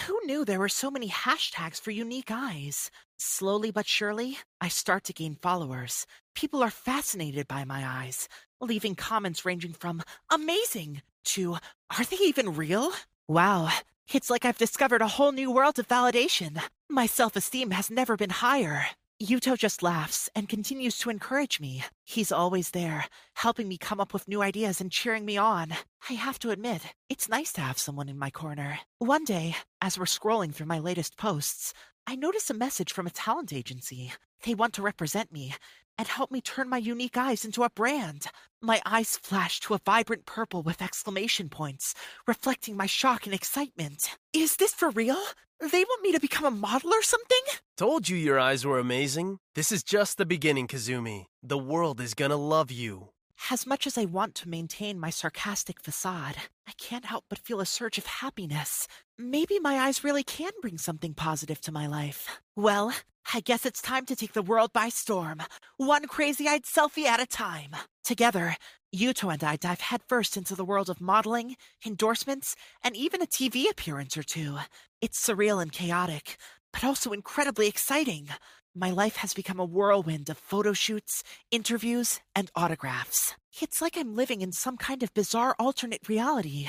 Who 0.07 0.21
knew 0.25 0.45
there 0.45 0.59
were 0.59 0.69
so 0.69 0.91
many 0.91 1.09
hashtags 1.09 1.81
for 1.81 1.91
unique 1.91 2.31
eyes? 2.31 2.91
Slowly 3.19 3.71
but 3.71 3.87
surely, 3.87 4.39
I 4.61 4.69
start 4.69 5.05
to 5.05 5.13
gain 5.13 5.35
followers. 5.35 6.07
People 6.35 6.63
are 6.63 6.71
fascinated 6.71 7.49
by 7.49 7.65
my 7.65 7.85
eyes, 7.87 8.29
leaving 8.61 8.95
comments 8.95 9.45
ranging 9.45 9.73
from 9.73 10.03
amazing 10.31 11.03
to 11.25 11.55
are 11.97 12.05
they 12.05 12.17
even 12.17 12.55
real? 12.55 12.93
Wow, 13.29 13.71
it's 14.13 14.31
like 14.31 14.45
I've 14.45 14.59
discovered 14.59 15.03
a 15.03 15.09
whole 15.09 15.33
new 15.33 15.51
world 15.51 15.79
of 15.79 15.89
validation. 15.89 16.61
My 16.89 17.07
self 17.07 17.35
esteem 17.37 17.73
has 17.73 17.91
never 17.91 18.17
been 18.17 18.31
higher. 18.31 18.87
Yuto 19.23 19.55
just 19.55 19.83
laughs 19.83 20.31
and 20.35 20.49
continues 20.49 20.97
to 20.97 21.11
encourage 21.11 21.61
me. 21.61 21.85
He's 22.05 22.33
always 22.33 22.71
there, 22.71 23.05
helping 23.35 23.69
me 23.69 23.77
come 23.77 24.01
up 24.01 24.15
with 24.15 24.27
new 24.27 24.41
ideas 24.41 24.81
and 24.81 24.91
cheering 24.91 25.27
me 25.27 25.37
on. 25.37 25.75
I 26.09 26.15
have 26.15 26.39
to 26.39 26.51
admit, 26.51 26.95
it's 27.11 27.29
nice 27.29 27.53
to 27.53 27.61
have 27.61 27.77
someone 27.77 28.09
in 28.09 28.19
my 28.19 28.31
corner. 28.31 28.79
One 28.99 29.25
day, 29.25 29.57
as 29.83 29.99
we're 29.99 30.07
scrolling 30.07 30.55
through 30.55 30.69
my 30.69 30.79
latest 30.79 31.19
posts, 31.19 31.75
I 32.07 32.17
notice 32.17 32.49
a 32.49 32.55
message 32.55 32.95
from 32.95 33.07
a 33.07 33.11
talent 33.11 33.53
agency. 33.53 34.11
They 34.47 34.55
want 34.55 34.73
to 34.75 34.83
represent 34.83 35.31
me 35.31 35.55
and 35.99 36.09
help 36.09 36.31
me 36.31 36.41
turn 36.41 36.69
my 36.69 36.79
unique 36.79 37.17
eyes 37.17 37.45
into 37.45 37.63
a 37.63 37.71
brand. 37.71 38.27
My 38.63 38.81
eyes 38.85 39.17
flash 39.17 39.61
to 39.61 39.75
a 39.75 39.81
vibrant 39.85 40.27
purple 40.27 40.63
with 40.63 40.83
exclamation 40.83 41.49
points, 41.49 41.95
reflecting 42.27 42.77
my 42.77 42.87
shock 42.87 43.27
and 43.27 43.35
excitement. 43.35 44.17
Is 44.33 44.57
this 44.57 44.75
for 44.75 44.91
real? 44.91 45.21
They 45.61 45.85
want 45.85 46.03
me 46.03 46.13
to 46.13 46.21
become 46.21 46.47
a 46.47 46.51
model 46.51 46.93
or 46.95 47.03
something? 47.03 47.43
Told 47.77 48.09
you 48.09 48.17
your 48.17 48.39
eyes 48.39 48.65
were 48.65 48.79
amazing. 48.79 49.39
This 49.55 49.71
is 49.71 49.83
just 49.83 50.17
the 50.17 50.25
beginning, 50.25 50.69
Kazumi. 50.69 51.27
The 51.43 51.59
world 51.59 52.01
is 52.01 52.15
gonna 52.15 52.37
love 52.37 52.71
you. 52.71 53.09
As 53.51 53.67
much 53.67 53.87
as 53.87 53.97
I 53.97 54.05
want 54.05 54.35
to 54.37 54.49
maintain 54.49 55.01
my 55.01 55.11
sarcastic 55.11 55.81
facade, 55.81 56.37
I 56.69 56.73
can't 56.79 57.07
help 57.07 57.25
but 57.29 57.39
feel 57.39 57.61
a 57.61 57.67
surge 57.67 57.99
of 57.99 58.07
happiness. 58.07 58.87
Maybe 59.19 59.59
my 59.59 59.79
eyes 59.79 60.05
really 60.05 60.23
can 60.23 60.53
bring 60.61 60.79
something 60.79 61.15
positive 61.15 61.61
to 61.63 61.73
my 61.73 61.87
life. 61.87 62.41
Well, 62.55 62.93
I 63.33 63.41
guess 63.41 63.65
it's 63.65 63.83
time 63.83 64.07
to 64.07 64.17
take 64.17 64.33
the 64.33 64.43
world 64.43 64.73
by 64.73 64.89
storm, 64.89 65.43
one 65.77 66.07
crazy 66.07 66.49
eyed 66.49 66.65
selfie 66.65 67.05
at 67.05 67.21
a 67.21 67.27
time. 67.27 67.77
Together, 68.03 68.57
Yuto 68.95 69.33
and 69.33 69.45
I 69.45 69.57
dive 69.57 69.81
headfirst 69.81 70.37
into 70.37 70.57
the 70.57 70.65
world 70.65 70.91
of 70.91 71.01
modeling, 71.01 71.57
endorsements, 71.87 72.57
and 72.83 72.97
even 72.97 73.23
a 73.23 73.27
TV 73.27 73.71
appearance 73.71 74.17
or 74.17 74.25
two. 74.25 74.59
It's 75.01 75.25
surreal 75.25 75.63
and 75.63 75.71
chaotic, 75.71 76.37
but 76.73 76.83
also 76.83 77.13
incredibly 77.13 77.69
exciting. 77.69 78.29
My 78.75 78.91
life 78.91 79.17
has 79.17 79.35
become 79.35 79.61
a 79.61 79.65
whirlwind 79.65 80.29
of 80.29 80.39
photo 80.39 80.73
shoots, 80.73 81.23
interviews, 81.51 82.21
and 82.35 82.51
autographs. 82.55 83.35
It's 83.61 83.81
like 83.81 83.97
I'm 83.97 84.15
living 84.15 84.43
in 84.43 84.53
some 84.53 84.77
kind 84.77 85.03
of 85.03 85.15
bizarre 85.15 85.55
alternate 85.59 86.09
reality. 86.09 86.69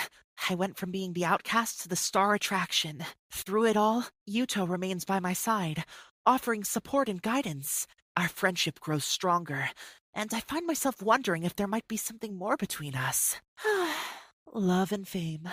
I 0.50 0.56
went 0.56 0.78
from 0.78 0.92
being 0.92 1.14
the 1.14 1.26
outcast 1.26 1.82
to 1.82 1.88
the 1.88 1.96
star 1.96 2.34
attraction. 2.34 3.06
Through 3.32 3.66
it 3.66 3.78
all, 3.78 4.06
Yuto 4.28 4.68
remains 4.68 5.06
by 5.06 5.20
my 5.20 5.34
side, 5.34 5.86
offering 6.26 6.64
support 6.64 7.10
and 7.10 7.22
guidance. 7.22 7.88
Our 8.18 8.28
friendship 8.28 8.80
grows 8.80 9.06
stronger, 9.06 9.70
and 10.14 10.34
I 10.34 10.42
find 10.42 10.68
myself 10.68 11.02
wondering 11.02 11.44
if 11.44 11.56
there 11.56 11.68
might 11.68 11.88
be 11.88 11.98
something 11.98 12.36
more 12.36 12.58
between 12.58 12.96
us. 12.96 13.38
Love 14.54 14.92
and 14.92 15.08
fame. 15.08 15.48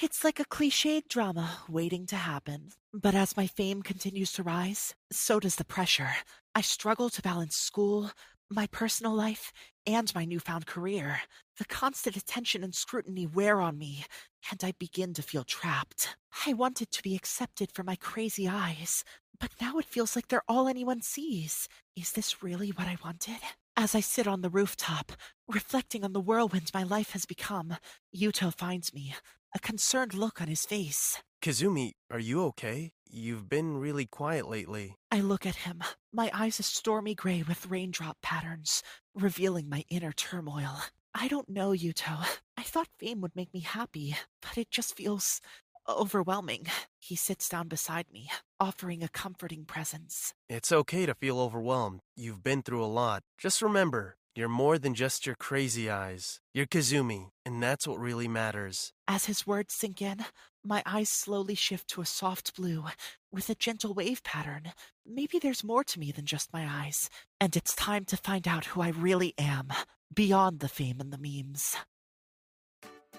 It's 0.00 0.24
like 0.24 0.40
a 0.40 0.44
cliched 0.44 1.08
drama 1.08 1.58
waiting 1.68 2.06
to 2.06 2.16
happen. 2.16 2.70
But 2.94 3.14
as 3.14 3.36
my 3.36 3.46
fame 3.46 3.82
continues 3.82 4.32
to 4.32 4.42
rise, 4.42 4.94
so 5.12 5.40
does 5.40 5.56
the 5.56 5.64
pressure. 5.64 6.10
I 6.54 6.62
struggle 6.62 7.10
to 7.10 7.22
balance 7.22 7.56
school, 7.56 8.10
my 8.50 8.66
personal 8.68 9.14
life, 9.14 9.52
and 9.86 10.12
my 10.14 10.24
newfound 10.24 10.66
career. 10.66 11.20
The 11.58 11.64
constant 11.64 12.16
attention 12.16 12.64
and 12.64 12.74
scrutiny 12.74 13.26
wear 13.26 13.60
on 13.60 13.76
me, 13.78 14.04
and 14.50 14.62
I 14.64 14.72
begin 14.78 15.12
to 15.14 15.22
feel 15.22 15.44
trapped. 15.44 16.16
I 16.46 16.54
wanted 16.54 16.90
to 16.92 17.02
be 17.02 17.14
accepted 17.14 17.70
for 17.72 17.82
my 17.82 17.96
crazy 17.96 18.48
eyes, 18.48 19.04
but 19.40 19.50
now 19.60 19.78
it 19.78 19.86
feels 19.86 20.14
like 20.14 20.28
they're 20.28 20.42
all 20.46 20.68
anyone 20.68 21.00
sees. 21.00 21.68
Is 21.96 22.12
this 22.12 22.42
really 22.42 22.68
what 22.68 22.86
I 22.86 22.98
wanted? 23.02 23.38
As 23.76 23.94
I 23.94 24.00
sit 24.00 24.26
on 24.26 24.42
the 24.42 24.50
rooftop, 24.50 25.12
reflecting 25.48 26.04
on 26.04 26.12
the 26.12 26.20
whirlwind 26.20 26.70
my 26.74 26.82
life 26.82 27.12
has 27.12 27.24
become, 27.24 27.76
Yuto 28.14 28.54
finds 28.54 28.92
me, 28.92 29.14
a 29.54 29.58
concerned 29.58 30.14
look 30.14 30.40
on 30.40 30.48
his 30.48 30.66
face. 30.66 31.22
Kazumi, 31.42 31.92
are 32.10 32.18
you 32.18 32.44
okay? 32.44 32.92
You've 33.08 33.48
been 33.48 33.78
really 33.78 34.04
quiet 34.04 34.46
lately. 34.46 34.96
I 35.10 35.20
look 35.20 35.46
at 35.46 35.56
him, 35.56 35.82
my 36.12 36.30
eyes 36.34 36.60
a 36.60 36.62
stormy 36.62 37.14
gray 37.14 37.42
with 37.42 37.70
raindrop 37.70 38.18
patterns, 38.20 38.82
revealing 39.14 39.68
my 39.68 39.84
inner 39.88 40.12
turmoil. 40.12 40.82
I 41.14 41.26
don't 41.26 41.48
know, 41.48 41.70
Yuto. 41.70 42.24
I 42.56 42.62
thought 42.62 42.88
fame 42.98 43.20
would 43.22 43.34
make 43.34 43.52
me 43.52 43.60
happy, 43.60 44.14
but 44.42 44.58
it 44.58 44.70
just 44.70 44.96
feels 44.96 45.40
overwhelming. 45.88 46.66
He 46.98 47.16
sits 47.16 47.48
down 47.48 47.68
beside 47.68 48.06
me, 48.12 48.28
offering 48.58 49.02
a 49.02 49.08
comforting 49.08 49.64
presence. 49.64 50.34
It's 50.48 50.72
okay 50.72 51.06
to 51.06 51.14
feel 51.14 51.40
overwhelmed. 51.40 52.00
You've 52.16 52.42
been 52.42 52.62
through 52.62 52.84
a 52.84 52.86
lot. 52.86 53.22
Just 53.38 53.62
remember, 53.62 54.16
you're 54.34 54.48
more 54.48 54.78
than 54.78 54.94
just 54.94 55.26
your 55.26 55.34
crazy 55.34 55.90
eyes. 55.90 56.40
You're 56.54 56.66
Kazumi, 56.66 57.30
and 57.44 57.62
that's 57.62 57.86
what 57.86 57.98
really 57.98 58.28
matters. 58.28 58.92
As 59.08 59.24
his 59.24 59.46
words 59.46 59.74
sink 59.74 60.00
in, 60.00 60.24
my 60.64 60.82
eyes 60.86 61.08
slowly 61.08 61.54
shift 61.54 61.88
to 61.88 62.00
a 62.00 62.06
soft 62.06 62.54
blue 62.54 62.84
with 63.32 63.48
a 63.48 63.54
gentle 63.54 63.92
wave 63.92 64.22
pattern. 64.22 64.72
Maybe 65.06 65.38
there's 65.38 65.64
more 65.64 65.82
to 65.84 65.98
me 65.98 66.12
than 66.12 66.26
just 66.26 66.52
my 66.52 66.66
eyes, 66.68 67.10
and 67.40 67.56
it's 67.56 67.74
time 67.74 68.04
to 68.06 68.16
find 68.16 68.46
out 68.46 68.66
who 68.66 68.82
I 68.82 68.90
really 68.90 69.34
am, 69.36 69.68
beyond 70.14 70.60
the 70.60 70.68
fame 70.68 71.00
and 71.00 71.12
the 71.12 71.18
memes. 71.18 71.76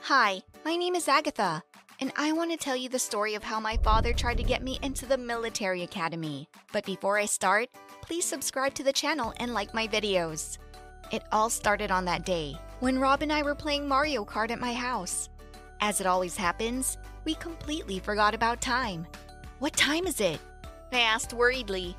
Hi, 0.03 0.41
my 0.65 0.75
name 0.75 0.95
is 0.95 1.07
Agatha, 1.07 1.63
and 2.01 2.11
I 2.17 2.31
want 2.31 2.51
to 2.51 2.57
tell 2.57 2.75
you 2.75 2.89
the 2.89 2.99
story 2.99 3.35
of 3.35 3.43
how 3.43 3.59
my 3.59 3.77
father 3.77 4.11
tried 4.11 4.37
to 4.37 4.43
get 4.43 4.63
me 4.63 4.79
into 4.81 5.05
the 5.05 5.17
military 5.17 5.83
academy. 5.83 6.49
But 6.73 6.83
before 6.83 7.19
I 7.19 7.25
start, 7.25 7.69
please 8.01 8.25
subscribe 8.25 8.73
to 8.73 8.83
the 8.83 8.91
channel 8.91 9.33
and 9.37 9.53
like 9.53 9.73
my 9.75 9.87
videos. 9.87 10.57
It 11.11 11.23
all 11.31 11.49
started 11.49 11.91
on 11.91 12.03
that 12.05 12.25
day 12.25 12.55
when 12.79 12.97
Rob 12.99 13.21
and 13.21 13.31
I 13.31 13.43
were 13.43 13.53
playing 13.53 13.87
Mario 13.87 14.25
Kart 14.25 14.49
at 14.49 14.59
my 14.59 14.73
house. 14.73 15.29
As 15.79 16.01
it 16.01 16.07
always 16.07 16.35
happens, 16.35 16.97
we 17.23 17.35
completely 17.35 17.99
forgot 17.99 18.33
about 18.33 18.61
time. 18.61 19.05
What 19.59 19.73
time 19.73 20.07
is 20.07 20.19
it? 20.19 20.39
I 20.91 21.01
asked 21.01 21.33
worriedly. 21.33 21.95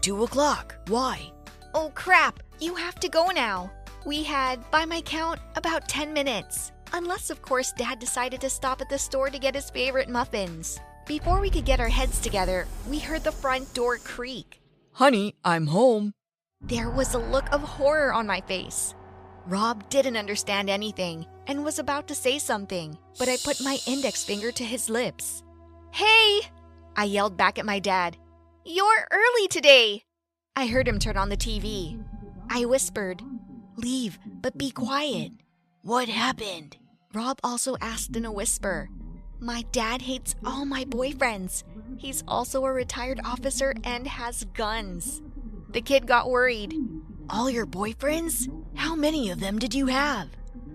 Two 0.00 0.24
o'clock. 0.24 0.74
Why? 0.88 1.30
Oh 1.74 1.92
crap, 1.94 2.42
you 2.58 2.74
have 2.74 2.96
to 2.96 3.08
go 3.08 3.28
now. 3.28 3.70
We 4.04 4.24
had, 4.24 4.68
by 4.70 4.84
my 4.84 5.00
count, 5.00 5.40
about 5.56 5.88
10 5.88 6.12
minutes. 6.12 6.72
Unless, 6.92 7.30
of 7.30 7.42
course, 7.42 7.72
Dad 7.72 7.98
decided 7.98 8.40
to 8.40 8.50
stop 8.50 8.80
at 8.80 8.88
the 8.88 8.98
store 8.98 9.30
to 9.30 9.38
get 9.38 9.54
his 9.54 9.70
favorite 9.70 10.08
muffins. 10.08 10.78
Before 11.06 11.40
we 11.40 11.50
could 11.50 11.64
get 11.64 11.80
our 11.80 11.88
heads 11.88 12.20
together, 12.20 12.66
we 12.88 12.98
heard 12.98 13.24
the 13.24 13.32
front 13.32 13.72
door 13.74 13.98
creak. 13.98 14.60
Honey, 14.92 15.34
I'm 15.44 15.66
home. 15.66 16.12
There 16.60 16.90
was 16.90 17.14
a 17.14 17.18
look 17.18 17.52
of 17.52 17.60
horror 17.60 18.12
on 18.12 18.26
my 18.26 18.40
face. 18.42 18.94
Rob 19.46 19.88
didn't 19.90 20.16
understand 20.16 20.70
anything 20.70 21.26
and 21.46 21.64
was 21.64 21.78
about 21.78 22.08
to 22.08 22.14
say 22.14 22.38
something, 22.38 22.96
but 23.18 23.28
I 23.28 23.36
put 23.36 23.60
my 23.60 23.78
index 23.86 24.24
finger 24.24 24.50
to 24.52 24.64
his 24.64 24.88
lips. 24.88 25.42
Hey! 25.92 26.40
I 26.96 27.04
yelled 27.04 27.36
back 27.36 27.58
at 27.58 27.66
my 27.66 27.80
dad. 27.80 28.16
You're 28.64 29.06
early 29.10 29.48
today! 29.48 30.04
I 30.56 30.66
heard 30.66 30.88
him 30.88 30.98
turn 30.98 31.18
on 31.18 31.28
the 31.28 31.36
TV. 31.36 32.02
I 32.48 32.64
whispered, 32.64 33.20
Leave, 33.76 34.18
but 34.40 34.56
be 34.56 34.70
quiet. 34.70 35.32
What 35.84 36.08
happened? 36.08 36.78
Rob 37.12 37.38
also 37.44 37.76
asked 37.78 38.16
in 38.16 38.24
a 38.24 38.32
whisper. 38.32 38.88
My 39.38 39.66
dad 39.70 40.00
hates 40.00 40.34
all 40.42 40.64
my 40.64 40.86
boyfriends. 40.86 41.62
He's 41.98 42.24
also 42.26 42.64
a 42.64 42.72
retired 42.72 43.20
officer 43.22 43.74
and 43.84 44.06
has 44.06 44.46
guns. 44.54 45.20
The 45.72 45.82
kid 45.82 46.06
got 46.06 46.30
worried. 46.30 46.72
All 47.28 47.50
your 47.50 47.66
boyfriends? 47.66 48.48
How 48.74 48.94
many 48.94 49.28
of 49.28 49.40
them 49.40 49.58
did 49.58 49.74
you 49.74 49.84
have? 49.88 50.30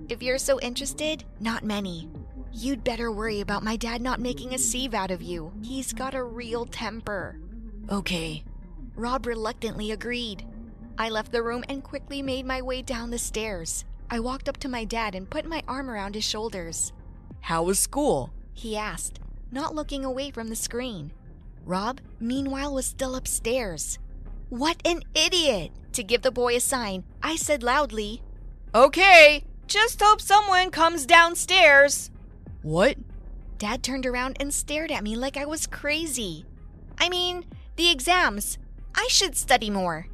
If 0.09 0.21
you're 0.21 0.37
so 0.37 0.59
interested, 0.59 1.23
not 1.39 1.63
many. 1.63 2.07
You'd 2.53 2.83
better 2.83 3.11
worry 3.11 3.41
about 3.41 3.63
my 3.63 3.77
dad 3.77 4.03
not 4.03 4.19
making 4.19 4.53
a 4.53 4.59
sieve 4.59 4.93
out 4.93 5.09
of 5.09 5.23
you. 5.23 5.51
He's 5.63 5.91
got 5.91 6.13
a 6.13 6.23
real 6.23 6.67
temper. 6.67 7.39
Okay. 7.89 8.43
Rob 8.93 9.25
reluctantly 9.25 9.89
agreed. 9.89 10.45
I 10.99 11.09
left 11.09 11.31
the 11.31 11.41
room 11.41 11.63
and 11.67 11.83
quickly 11.83 12.21
made 12.21 12.45
my 12.45 12.61
way 12.61 12.83
down 12.83 13.09
the 13.09 13.17
stairs. 13.17 13.85
I 14.11 14.19
walked 14.19 14.49
up 14.49 14.57
to 14.57 14.67
my 14.67 14.85
dad 14.85 15.13
and 15.13 15.29
put 15.29 15.45
my 15.45 15.61
arm 15.67 15.89
around 15.89 16.15
his 16.15 16.23
shoulders. 16.23 16.93
How 17.41 17.63
was 17.63 17.79
school? 17.79 18.31
He 18.53 18.75
asked, 18.75 19.19
not 19.51 19.75
looking 19.75 20.03
away 20.03 20.31
from 20.31 20.47
the 20.47 20.55
screen. 20.55 21.11
Rob, 21.63 22.01
meanwhile, 22.19 22.73
was 22.73 22.85
still 22.85 23.15
upstairs. 23.15 23.99
What 24.49 24.81
an 24.85 25.03
idiot! 25.13 25.71
To 25.93 26.03
give 26.03 26.23
the 26.23 26.31
boy 26.31 26.55
a 26.55 26.59
sign, 26.59 27.03
I 27.21 27.35
said 27.35 27.61
loudly, 27.61 28.21
Okay, 28.73 29.43
just 29.67 30.01
hope 30.01 30.21
someone 30.21 30.71
comes 30.71 31.05
downstairs. 31.05 32.09
What? 32.61 32.97
Dad 33.59 33.83
turned 33.83 34.05
around 34.05 34.37
and 34.39 34.53
stared 34.53 34.91
at 34.91 35.03
me 35.03 35.15
like 35.15 35.37
I 35.37 35.45
was 35.45 35.67
crazy. 35.67 36.45
I 36.97 37.09
mean, 37.09 37.45
the 37.75 37.91
exams. 37.91 38.57
I 38.95 39.07
should 39.09 39.35
study 39.35 39.69
more. 39.69 40.07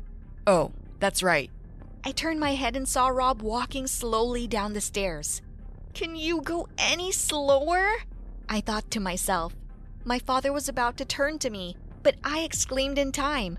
Oh, 0.46 0.72
that's 1.00 1.24
right. 1.24 1.50
I 2.08 2.12
turned 2.12 2.40
my 2.40 2.54
head 2.54 2.76
and 2.76 2.88
saw 2.88 3.08
Rob 3.08 3.42
walking 3.42 3.88
slowly 3.88 4.46
down 4.46 4.74
the 4.74 4.80
stairs. 4.82 5.42
Can 5.96 6.16
you 6.16 6.40
go 6.40 6.68
any 6.78 7.12
slower? 7.12 7.96
I 8.48 8.62
thought 8.62 8.92
to 8.92 9.00
myself. 9.00 9.56
My 10.04 10.20
father 10.20 10.54
was 10.54 10.70
about 10.70 10.98
to 10.98 11.06
turn 11.06 11.40
to 11.40 11.50
me, 11.50 11.76
but 12.04 12.16
I 12.24 12.42
exclaimed 12.42 13.00
in 13.00 13.12
time. 13.12 13.58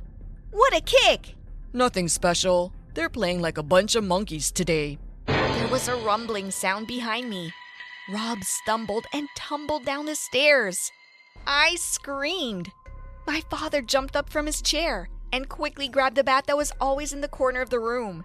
What 0.52 0.76
a 0.76 0.80
kick! 0.80 1.34
Nothing 1.72 2.06
special. 2.06 2.72
They're 2.94 3.08
playing 3.08 3.42
like 3.42 3.58
a 3.58 3.64
bunch 3.64 3.96
of 3.96 4.04
monkeys 4.04 4.52
today. 4.52 4.98
There 5.26 5.66
was 5.66 5.88
a 5.88 5.96
rumbling 5.96 6.52
sound 6.52 6.86
behind 6.86 7.28
me. 7.28 7.52
Rob 8.08 8.44
stumbled 8.44 9.06
and 9.12 9.28
tumbled 9.36 9.84
down 9.84 10.06
the 10.06 10.14
stairs. 10.14 10.92
I 11.48 11.74
screamed. 11.74 12.70
My 13.26 13.42
father 13.50 13.82
jumped 13.82 14.14
up 14.14 14.30
from 14.30 14.46
his 14.46 14.62
chair 14.62 15.08
and 15.32 15.48
quickly 15.48 15.88
grabbed 15.88 16.14
the 16.14 16.22
bat 16.22 16.46
that 16.46 16.56
was 16.56 16.72
always 16.80 17.12
in 17.12 17.22
the 17.22 17.28
corner 17.28 17.60
of 17.60 17.70
the 17.70 17.80
room. 17.80 18.24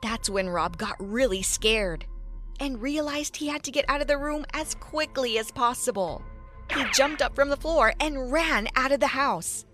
That's 0.00 0.30
when 0.30 0.48
Rob 0.48 0.76
got 0.76 0.96
really 0.98 1.42
scared 1.42 2.06
and 2.60 2.82
realized 2.82 3.36
he 3.36 3.48
had 3.48 3.62
to 3.64 3.70
get 3.70 3.84
out 3.88 4.00
of 4.00 4.06
the 4.06 4.18
room 4.18 4.44
as 4.52 4.74
quickly 4.74 5.38
as 5.38 5.50
possible. 5.50 6.22
He 6.72 6.84
jumped 6.92 7.22
up 7.22 7.34
from 7.34 7.48
the 7.48 7.56
floor 7.56 7.94
and 8.00 8.30
ran 8.30 8.68
out 8.76 8.92
of 8.92 9.00
the 9.00 9.06
house. 9.06 9.64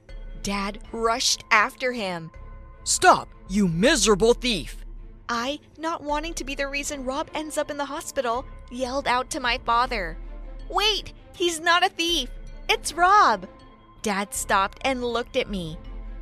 Dad 0.42 0.80
rushed 0.92 1.44
after 1.50 1.92
him. 1.92 2.30
Stop, 2.84 3.28
you 3.48 3.66
miserable 3.66 4.34
thief! 4.34 4.84
I, 5.28 5.58
not 5.78 6.02
wanting 6.02 6.34
to 6.34 6.44
be 6.44 6.54
the 6.54 6.68
reason 6.68 7.04
Rob 7.04 7.30
ends 7.34 7.56
up 7.56 7.70
in 7.70 7.78
the 7.78 7.86
hospital, 7.86 8.44
yelled 8.70 9.08
out 9.08 9.30
to 9.30 9.40
my 9.40 9.58
father, 9.64 10.18
Wait, 10.68 11.14
he's 11.34 11.60
not 11.60 11.84
a 11.84 11.88
thief! 11.88 12.28
It's 12.68 12.92
Rob! 12.92 13.48
Dad 14.02 14.34
stopped 14.34 14.78
and 14.84 15.02
looked 15.02 15.36
at 15.36 15.48
me. 15.48 15.78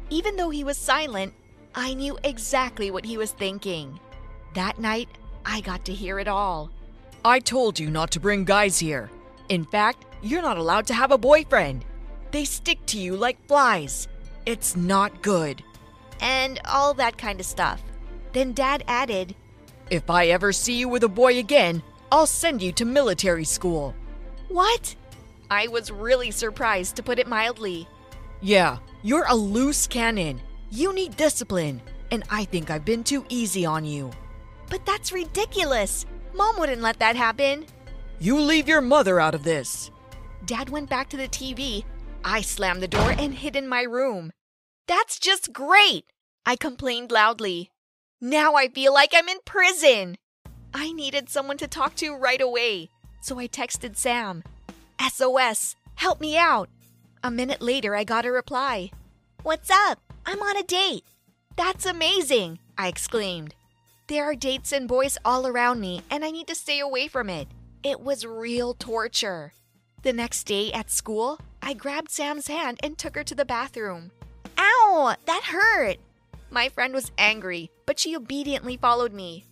Even 0.08 0.36
though 0.36 0.50
he 0.50 0.62
was 0.62 0.78
silent, 0.78 1.34
I 1.74 1.94
knew 1.94 2.18
exactly 2.22 2.90
what 2.90 3.04
he 3.04 3.16
was 3.16 3.32
thinking. 3.32 3.98
That 4.54 4.78
night, 4.78 5.08
I 5.46 5.60
got 5.62 5.84
to 5.86 5.92
hear 5.92 6.18
it 6.18 6.28
all. 6.28 6.70
I 7.24 7.38
told 7.38 7.78
you 7.78 7.90
not 7.90 8.10
to 8.12 8.20
bring 8.20 8.44
guys 8.44 8.78
here. 8.78 9.10
In 9.48 9.64
fact, 9.64 10.04
you're 10.22 10.42
not 10.42 10.58
allowed 10.58 10.86
to 10.88 10.94
have 10.94 11.12
a 11.12 11.18
boyfriend. 11.18 11.84
They 12.30 12.44
stick 12.44 12.84
to 12.86 12.98
you 12.98 13.16
like 13.16 13.46
flies. 13.46 14.08
It's 14.44 14.76
not 14.76 15.22
good. 15.22 15.62
And 16.20 16.60
all 16.64 16.94
that 16.94 17.16
kind 17.16 17.40
of 17.40 17.46
stuff. 17.46 17.82
Then 18.32 18.52
Dad 18.52 18.84
added, 18.86 19.34
If 19.90 20.10
I 20.10 20.26
ever 20.26 20.52
see 20.52 20.74
you 20.74 20.88
with 20.88 21.04
a 21.04 21.08
boy 21.08 21.38
again, 21.38 21.82
I'll 22.10 22.26
send 22.26 22.62
you 22.62 22.72
to 22.72 22.84
military 22.84 23.44
school. 23.44 23.94
What? 24.48 24.94
I 25.50 25.68
was 25.68 25.90
really 25.90 26.30
surprised, 26.30 26.96
to 26.96 27.02
put 27.02 27.18
it 27.18 27.26
mildly. 27.26 27.88
Yeah, 28.40 28.78
you're 29.02 29.26
a 29.28 29.34
loose 29.34 29.86
cannon. 29.86 30.40
You 30.74 30.94
need 30.94 31.18
discipline, 31.18 31.82
and 32.10 32.24
I 32.30 32.46
think 32.46 32.70
I've 32.70 32.86
been 32.86 33.04
too 33.04 33.26
easy 33.28 33.66
on 33.66 33.84
you. 33.84 34.10
But 34.70 34.86
that's 34.86 35.12
ridiculous. 35.12 36.06
Mom 36.34 36.58
wouldn't 36.58 36.80
let 36.80 36.98
that 36.98 37.14
happen. 37.14 37.66
You 38.18 38.40
leave 38.40 38.68
your 38.68 38.80
mother 38.80 39.20
out 39.20 39.34
of 39.34 39.44
this. 39.44 39.90
Dad 40.46 40.70
went 40.70 40.88
back 40.88 41.10
to 41.10 41.18
the 41.18 41.28
TV. 41.28 41.84
I 42.24 42.40
slammed 42.40 42.82
the 42.82 42.88
door 42.88 43.10
and 43.18 43.34
hid 43.34 43.54
in 43.54 43.68
my 43.68 43.82
room. 43.82 44.32
That's 44.88 45.18
just 45.18 45.52
great! 45.52 46.06
I 46.46 46.56
complained 46.56 47.12
loudly. 47.12 47.70
Now 48.18 48.54
I 48.54 48.68
feel 48.68 48.94
like 48.94 49.10
I'm 49.14 49.28
in 49.28 49.40
prison. 49.44 50.16
I 50.72 50.92
needed 50.92 51.28
someone 51.28 51.58
to 51.58 51.68
talk 51.68 51.96
to 51.96 52.16
right 52.16 52.40
away, 52.40 52.88
so 53.20 53.38
I 53.38 53.46
texted 53.46 53.98
Sam. 53.98 54.42
SOS, 54.98 55.76
help 55.96 56.18
me 56.18 56.38
out. 56.38 56.70
A 57.22 57.30
minute 57.30 57.60
later, 57.60 57.94
I 57.94 58.04
got 58.04 58.24
a 58.24 58.32
reply. 58.32 58.90
What's 59.42 59.70
up? 59.70 60.11
I'm 60.24 60.40
on 60.40 60.56
a 60.56 60.62
date. 60.62 61.04
That's 61.56 61.86
amazing, 61.86 62.58
I 62.78 62.88
exclaimed. 62.88 63.54
There 64.08 64.24
are 64.24 64.34
dates 64.34 64.72
and 64.72 64.88
boys 64.88 65.18
all 65.24 65.46
around 65.46 65.80
me, 65.80 66.02
and 66.10 66.24
I 66.24 66.30
need 66.30 66.46
to 66.48 66.54
stay 66.54 66.80
away 66.80 67.08
from 67.08 67.28
it. 67.28 67.48
It 67.82 68.00
was 68.00 68.26
real 68.26 68.74
torture. 68.74 69.52
The 70.02 70.12
next 70.12 70.44
day 70.44 70.72
at 70.72 70.90
school, 70.90 71.38
I 71.62 71.74
grabbed 71.74 72.10
Sam's 72.10 72.48
hand 72.48 72.78
and 72.82 72.98
took 72.98 73.14
her 73.14 73.24
to 73.24 73.34
the 73.34 73.44
bathroom. 73.44 74.10
Ow, 74.58 75.16
that 75.26 75.44
hurt! 75.44 75.98
My 76.50 76.68
friend 76.68 76.92
was 76.92 77.12
angry, 77.16 77.70
but 77.86 77.98
she 77.98 78.16
obediently 78.16 78.76
followed 78.76 79.12
me. 79.12 79.44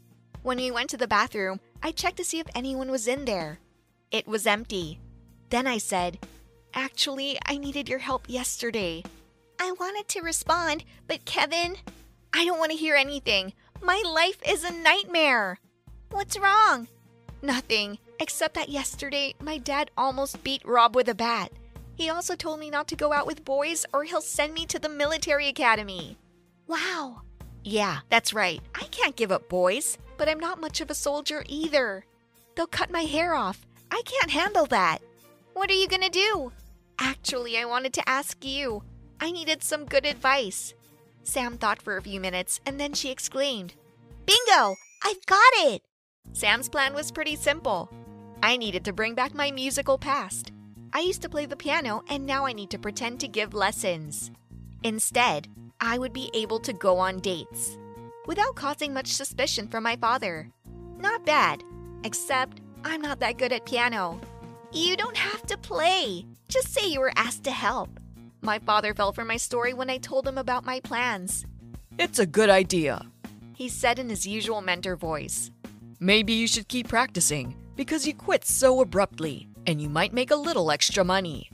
When 0.42 0.58
we 0.58 0.70
went 0.70 0.90
to 0.90 0.96
the 0.96 1.08
bathroom, 1.08 1.60
I 1.82 1.92
checked 1.92 2.16
to 2.18 2.24
see 2.24 2.40
if 2.40 2.46
anyone 2.54 2.90
was 2.90 3.08
in 3.08 3.24
there. 3.24 3.58
It 4.10 4.26
was 4.26 4.46
empty. 4.46 5.00
Then 5.50 5.66
I 5.66 5.78
said, 5.78 6.18
Actually, 6.74 7.38
I 7.46 7.56
needed 7.56 7.88
your 7.88 7.98
help 7.98 8.28
yesterday. 8.28 9.02
I 9.62 9.72
wanted 9.72 10.08
to 10.08 10.22
respond, 10.22 10.84
but 11.06 11.26
Kevin, 11.26 11.76
I 12.32 12.46
don't 12.46 12.58
want 12.58 12.70
to 12.70 12.78
hear 12.78 12.94
anything. 12.96 13.52
My 13.82 14.02
life 14.06 14.38
is 14.48 14.64
a 14.64 14.72
nightmare. 14.72 15.58
What's 16.10 16.38
wrong? 16.38 16.88
Nothing, 17.42 17.98
except 18.20 18.54
that 18.54 18.70
yesterday 18.70 19.34
my 19.38 19.58
dad 19.58 19.90
almost 19.98 20.42
beat 20.42 20.64
Rob 20.64 20.96
with 20.96 21.10
a 21.10 21.14
bat. 21.14 21.52
He 21.94 22.08
also 22.08 22.36
told 22.36 22.58
me 22.58 22.70
not 22.70 22.88
to 22.88 22.96
go 22.96 23.12
out 23.12 23.26
with 23.26 23.44
boys 23.44 23.84
or 23.92 24.04
he'll 24.04 24.22
send 24.22 24.54
me 24.54 24.64
to 24.64 24.78
the 24.78 24.88
military 24.88 25.48
academy. 25.48 26.16
Wow. 26.66 27.20
Yeah, 27.62 27.98
that's 28.08 28.32
right. 28.32 28.62
I 28.74 28.84
can't 28.84 29.14
give 29.14 29.30
up 29.30 29.50
boys, 29.50 29.98
but 30.16 30.26
I'm 30.26 30.40
not 30.40 30.58
much 30.58 30.80
of 30.80 30.90
a 30.90 30.94
soldier 30.94 31.44
either. 31.46 32.06
They'll 32.54 32.66
cut 32.66 32.90
my 32.90 33.02
hair 33.02 33.34
off. 33.34 33.66
I 33.90 34.00
can't 34.06 34.30
handle 34.30 34.64
that. 34.66 35.02
What 35.52 35.70
are 35.70 35.74
you 35.74 35.86
gonna 35.86 36.08
do? 36.08 36.50
Actually, 36.98 37.58
I 37.58 37.66
wanted 37.66 37.92
to 37.92 38.08
ask 38.08 38.42
you. 38.42 38.82
I 39.20 39.30
needed 39.30 39.62
some 39.62 39.84
good 39.84 40.06
advice. 40.06 40.74
Sam 41.22 41.58
thought 41.58 41.82
for 41.82 41.96
a 41.96 42.02
few 42.02 42.20
minutes 42.20 42.60
and 42.64 42.80
then 42.80 42.94
she 42.94 43.10
exclaimed, 43.10 43.74
Bingo! 44.24 44.76
I've 45.04 45.24
got 45.26 45.52
it! 45.56 45.82
Sam's 46.32 46.68
plan 46.68 46.94
was 46.94 47.12
pretty 47.12 47.36
simple. 47.36 47.90
I 48.42 48.56
needed 48.56 48.84
to 48.86 48.92
bring 48.92 49.14
back 49.14 49.34
my 49.34 49.50
musical 49.50 49.98
past. 49.98 50.52
I 50.92 51.00
used 51.00 51.22
to 51.22 51.28
play 51.28 51.46
the 51.46 51.56
piano 51.56 52.02
and 52.08 52.24
now 52.24 52.46
I 52.46 52.52
need 52.52 52.70
to 52.70 52.78
pretend 52.78 53.20
to 53.20 53.28
give 53.28 53.52
lessons. 53.52 54.30
Instead, 54.82 55.48
I 55.80 55.98
would 55.98 56.14
be 56.14 56.30
able 56.32 56.58
to 56.60 56.72
go 56.72 56.98
on 56.98 57.20
dates 57.20 57.76
without 58.26 58.54
causing 58.54 58.94
much 58.94 59.08
suspicion 59.08 59.68
from 59.68 59.84
my 59.84 59.96
father. 59.96 60.50
Not 60.98 61.26
bad, 61.26 61.62
except 62.04 62.60
I'm 62.84 63.02
not 63.02 63.20
that 63.20 63.36
good 63.36 63.52
at 63.52 63.66
piano. 63.66 64.18
You 64.72 64.96
don't 64.96 65.16
have 65.16 65.44
to 65.46 65.58
play. 65.58 66.24
Just 66.48 66.72
say 66.72 66.86
you 66.88 67.00
were 67.00 67.12
asked 67.16 67.44
to 67.44 67.50
help. 67.50 67.99
My 68.42 68.58
father 68.58 68.94
fell 68.94 69.12
for 69.12 69.24
my 69.24 69.36
story 69.36 69.74
when 69.74 69.90
I 69.90 69.98
told 69.98 70.26
him 70.26 70.38
about 70.38 70.64
my 70.64 70.80
plans. 70.80 71.44
It's 71.98 72.18
a 72.18 72.26
good 72.26 72.48
idea. 72.48 73.02
He 73.54 73.68
said 73.68 73.98
in 73.98 74.08
his 74.08 74.26
usual 74.26 74.62
mentor 74.62 74.96
voice. 74.96 75.50
Maybe 75.98 76.32
you 76.32 76.48
should 76.48 76.68
keep 76.68 76.88
practicing 76.88 77.54
because 77.76 78.06
you 78.06 78.14
quit 78.14 78.46
so 78.46 78.80
abruptly 78.80 79.48
and 79.66 79.80
you 79.80 79.90
might 79.90 80.14
make 80.14 80.30
a 80.30 80.36
little 80.36 80.70
extra 80.70 81.04
money. 81.04 81.50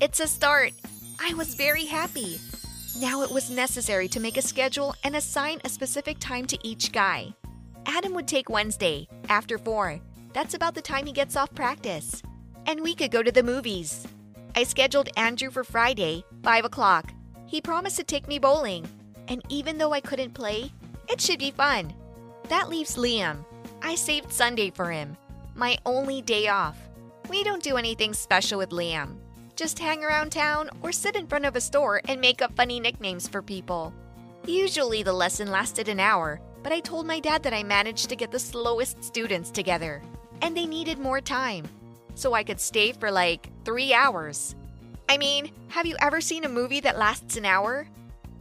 It's 0.00 0.20
a 0.20 0.26
start. 0.26 0.72
I 1.20 1.34
was 1.34 1.54
very 1.54 1.84
happy. 1.84 2.40
Now 2.98 3.22
it 3.22 3.30
was 3.30 3.50
necessary 3.50 4.08
to 4.08 4.20
make 4.20 4.38
a 4.38 4.42
schedule 4.42 4.94
and 5.04 5.16
assign 5.16 5.60
a 5.64 5.68
specific 5.68 6.18
time 6.18 6.46
to 6.46 6.58
each 6.66 6.92
guy. 6.92 7.34
Adam 7.84 8.14
would 8.14 8.26
take 8.26 8.48
Wednesday, 8.48 9.06
after 9.28 9.58
4. 9.58 10.00
That's 10.32 10.54
about 10.54 10.74
the 10.74 10.82
time 10.82 11.04
he 11.04 11.12
gets 11.12 11.36
off 11.36 11.54
practice. 11.54 12.22
And 12.66 12.80
we 12.80 12.94
could 12.94 13.10
go 13.10 13.22
to 13.22 13.32
the 13.32 13.42
movies. 13.42 14.06
I 14.54 14.64
scheduled 14.64 15.08
Andrew 15.16 15.50
for 15.50 15.64
Friday, 15.64 16.24
5 16.42 16.64
o'clock. 16.64 17.12
He 17.46 17.60
promised 17.60 17.96
to 17.96 18.04
take 18.04 18.28
me 18.28 18.38
bowling. 18.38 18.88
And 19.28 19.42
even 19.48 19.78
though 19.78 19.92
I 19.92 20.00
couldn't 20.00 20.34
play, 20.34 20.72
it 21.08 21.20
should 21.20 21.38
be 21.38 21.50
fun. 21.50 21.94
That 22.48 22.68
leaves 22.68 22.96
Liam. 22.96 23.44
I 23.82 23.94
saved 23.94 24.32
Sunday 24.32 24.70
for 24.70 24.90
him, 24.90 25.16
my 25.54 25.78
only 25.86 26.20
day 26.20 26.48
off. 26.48 26.76
We 27.28 27.44
don't 27.44 27.62
do 27.62 27.76
anything 27.76 28.12
special 28.12 28.58
with 28.58 28.70
Liam, 28.70 29.16
just 29.54 29.78
hang 29.78 30.02
around 30.02 30.32
town 30.32 30.68
or 30.82 30.90
sit 30.90 31.16
in 31.16 31.26
front 31.26 31.44
of 31.44 31.54
a 31.54 31.60
store 31.60 32.00
and 32.08 32.20
make 32.20 32.42
up 32.42 32.56
funny 32.56 32.80
nicknames 32.80 33.28
for 33.28 33.40
people. 33.40 33.94
Usually 34.46 35.02
the 35.02 35.12
lesson 35.12 35.50
lasted 35.50 35.88
an 35.88 36.00
hour, 36.00 36.40
but 36.62 36.72
I 36.72 36.80
told 36.80 37.06
my 37.06 37.20
dad 37.20 37.42
that 37.44 37.54
I 37.54 37.62
managed 37.62 38.08
to 38.08 38.16
get 38.16 38.30
the 38.32 38.38
slowest 38.38 39.04
students 39.04 39.50
together, 39.50 40.02
and 40.42 40.56
they 40.56 40.66
needed 40.66 40.98
more 40.98 41.20
time. 41.20 41.66
So 42.20 42.34
I 42.34 42.44
could 42.44 42.60
stay 42.60 42.92
for 42.92 43.10
like 43.10 43.48
three 43.64 43.94
hours. 43.94 44.54
I 45.08 45.16
mean, 45.16 45.50
have 45.68 45.86
you 45.86 45.96
ever 46.00 46.20
seen 46.20 46.44
a 46.44 46.50
movie 46.50 46.80
that 46.80 46.98
lasts 46.98 47.38
an 47.38 47.46
hour? 47.46 47.86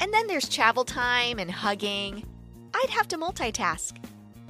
And 0.01 0.13
then 0.13 0.27
there's 0.27 0.49
travel 0.49 0.83
time 0.83 1.39
and 1.39 1.49
hugging. 1.49 2.25
I'd 2.73 2.89
have 2.89 3.07
to 3.07 3.17
multitask. 3.17 3.95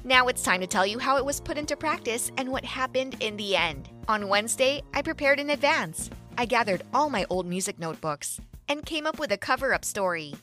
Now 0.03 0.29
it's 0.29 0.41
time 0.41 0.61
to 0.61 0.65
tell 0.65 0.83
you 0.83 0.97
how 0.97 1.17
it 1.17 1.25
was 1.25 1.41
put 1.41 1.59
into 1.59 1.77
practice 1.77 2.31
and 2.37 2.51
what 2.51 2.65
happened 2.65 3.17
in 3.19 3.37
the 3.37 3.55
end. 3.55 3.87
On 4.07 4.29
Wednesday, 4.29 4.81
I 4.95 5.03
prepared 5.03 5.39
in 5.39 5.51
advance. 5.51 6.09
I 6.35 6.47
gathered 6.47 6.81
all 6.91 7.11
my 7.11 7.27
old 7.29 7.45
music 7.45 7.77
notebooks 7.77 8.41
and 8.67 8.83
came 8.83 9.05
up 9.05 9.19
with 9.19 9.31
a 9.31 9.37
cover 9.37 9.75
up 9.75 9.85
story. 9.85 10.33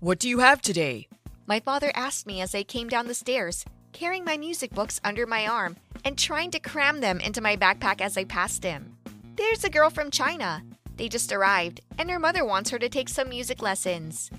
What 0.00 0.18
do 0.18 0.28
you 0.28 0.40
have 0.40 0.60
today? 0.60 1.06
My 1.46 1.60
father 1.60 1.92
asked 1.94 2.26
me 2.26 2.40
as 2.40 2.56
I 2.56 2.64
came 2.64 2.88
down 2.88 3.06
the 3.06 3.14
stairs, 3.14 3.64
carrying 3.92 4.24
my 4.24 4.36
music 4.36 4.70
books 4.72 5.00
under 5.04 5.26
my 5.26 5.46
arm 5.46 5.76
and 6.04 6.18
trying 6.18 6.50
to 6.50 6.60
cram 6.60 7.00
them 7.00 7.20
into 7.20 7.40
my 7.40 7.56
backpack 7.56 8.00
as 8.00 8.16
I 8.16 8.24
passed 8.24 8.64
him. 8.64 8.96
There's 9.36 9.64
a 9.64 9.70
girl 9.70 9.90
from 9.90 10.10
China. 10.10 10.62
They 10.96 11.08
just 11.08 11.32
arrived, 11.32 11.80
and 11.98 12.10
her 12.10 12.18
mother 12.18 12.44
wants 12.44 12.70
her 12.70 12.78
to 12.78 12.88
take 12.88 13.08
some 13.08 13.28
music 13.28 13.62
lessons. 13.62 14.30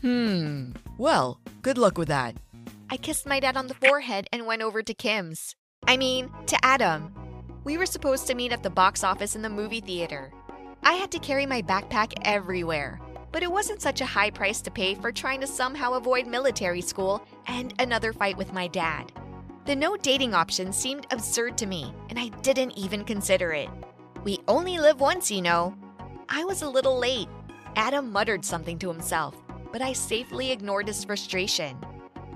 Hmm. 0.00 0.72
Well, 0.98 1.40
good 1.62 1.78
luck 1.78 1.96
with 1.96 2.08
that. 2.08 2.36
I 2.90 2.96
kissed 2.96 3.26
my 3.26 3.40
dad 3.40 3.56
on 3.56 3.68
the 3.68 3.74
forehead 3.74 4.26
and 4.32 4.46
went 4.46 4.62
over 4.62 4.82
to 4.82 4.94
Kim's. 4.94 5.56
I 5.86 5.96
mean, 5.96 6.30
to 6.46 6.64
Adam. 6.64 7.14
We 7.64 7.78
were 7.78 7.86
supposed 7.86 8.26
to 8.26 8.34
meet 8.34 8.52
at 8.52 8.62
the 8.62 8.70
box 8.70 9.02
office 9.04 9.34
in 9.34 9.42
the 9.42 9.48
movie 9.48 9.80
theater. 9.80 10.32
I 10.82 10.94
had 10.94 11.10
to 11.12 11.18
carry 11.18 11.46
my 11.46 11.62
backpack 11.62 12.12
everywhere, 12.22 13.00
but 13.32 13.42
it 13.42 13.50
wasn't 13.50 13.82
such 13.82 14.00
a 14.00 14.06
high 14.06 14.30
price 14.30 14.60
to 14.60 14.70
pay 14.70 14.94
for 14.94 15.10
trying 15.10 15.40
to 15.40 15.46
somehow 15.46 15.94
avoid 15.94 16.26
military 16.26 16.82
school 16.82 17.26
and 17.46 17.74
another 17.78 18.12
fight 18.12 18.36
with 18.36 18.52
my 18.52 18.68
dad. 18.68 19.10
The 19.64 19.74
no 19.74 19.96
dating 19.96 20.34
option 20.34 20.72
seemed 20.72 21.06
absurd 21.10 21.56
to 21.58 21.66
me, 21.66 21.94
and 22.10 22.18
I 22.18 22.28
didn't 22.42 22.76
even 22.76 23.04
consider 23.04 23.52
it. 23.52 23.68
We 24.22 24.38
only 24.48 24.78
live 24.78 25.00
once, 25.00 25.30
you 25.30 25.40
know. 25.40 25.74
I 26.28 26.44
was 26.44 26.62
a 26.62 26.68
little 26.68 26.98
late. 26.98 27.28
Adam 27.76 28.12
muttered 28.12 28.44
something 28.44 28.78
to 28.80 28.88
himself, 28.88 29.36
but 29.72 29.80
I 29.80 29.92
safely 29.92 30.50
ignored 30.50 30.88
his 30.88 31.04
frustration. 31.04 31.76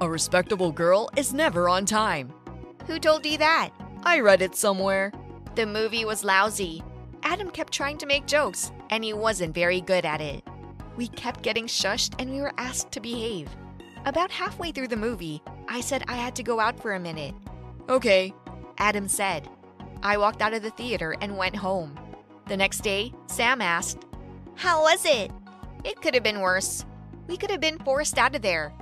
A 0.01 0.09
respectable 0.09 0.73
girl 0.73 1.11
is 1.17 1.35
never 1.35 1.69
on 1.69 1.85
time. 1.85 2.33
Who 2.87 2.99
told 2.99 3.27
you 3.27 3.39
that? 3.39 3.71
I 4.05 4.21
read 4.21 4.41
it 4.41 4.55
somewhere. 4.55 5.13
The 5.57 5.67
movie 5.67 6.05
was 6.05 6.25
lousy. 6.25 6.83
Adam 7.23 7.51
kept 7.51 7.73
trying 7.73 7.99
to 7.99 8.07
make 8.07 8.27
jokes, 8.27 8.71
and 8.91 9.03
he 9.03 9.13
wasn't 9.13 9.55
very 9.55 9.81
good 9.81 10.05
at 10.05 10.21
it. 10.21 10.45
We 10.97 11.09
kept 11.09 11.43
getting 11.43 11.67
shushed 11.67 12.15
and 12.19 12.31
we 12.31 12.41
were 12.41 12.53
asked 12.57 12.93
to 12.93 13.01
behave. 13.01 13.49
About 14.07 14.31
halfway 14.31 14.73
through 14.73 14.89
the 14.89 14.97
movie, 14.97 15.43
I 15.69 15.81
said 15.81 16.05
I 16.09 16.15
had 16.15 16.35
to 16.37 16.43
go 16.43 16.61
out 16.61 16.81
for 16.81 16.95
a 16.95 17.01
minute. 17.01 17.35
Okay. 17.89 18.33
Adam 18.79 19.09
said. 19.09 19.49
I 20.03 20.17
walked 20.17 20.43
out 20.43 20.55
of 20.55 20.63
the 20.63 20.71
theater 20.71 21.17
and 21.21 21.37
went 21.37 21.57
home. 21.57 21.99
The 22.47 22.57
next 22.57 22.81
day, 22.81 23.13
Sam 23.27 23.61
asked, 23.61 24.05
How 24.55 24.83
was 24.83 25.05
it? 25.05 25.31
It 25.85 26.01
could 26.01 26.15
have 26.15 26.23
been 26.23 26.41
worse. 26.41 26.85
We 27.27 27.37
could 27.37 27.51
have 27.51 27.61
been 27.61 27.79
forced 27.79 28.19
out 28.19 28.35
of 28.35 28.43
there. 28.43 28.73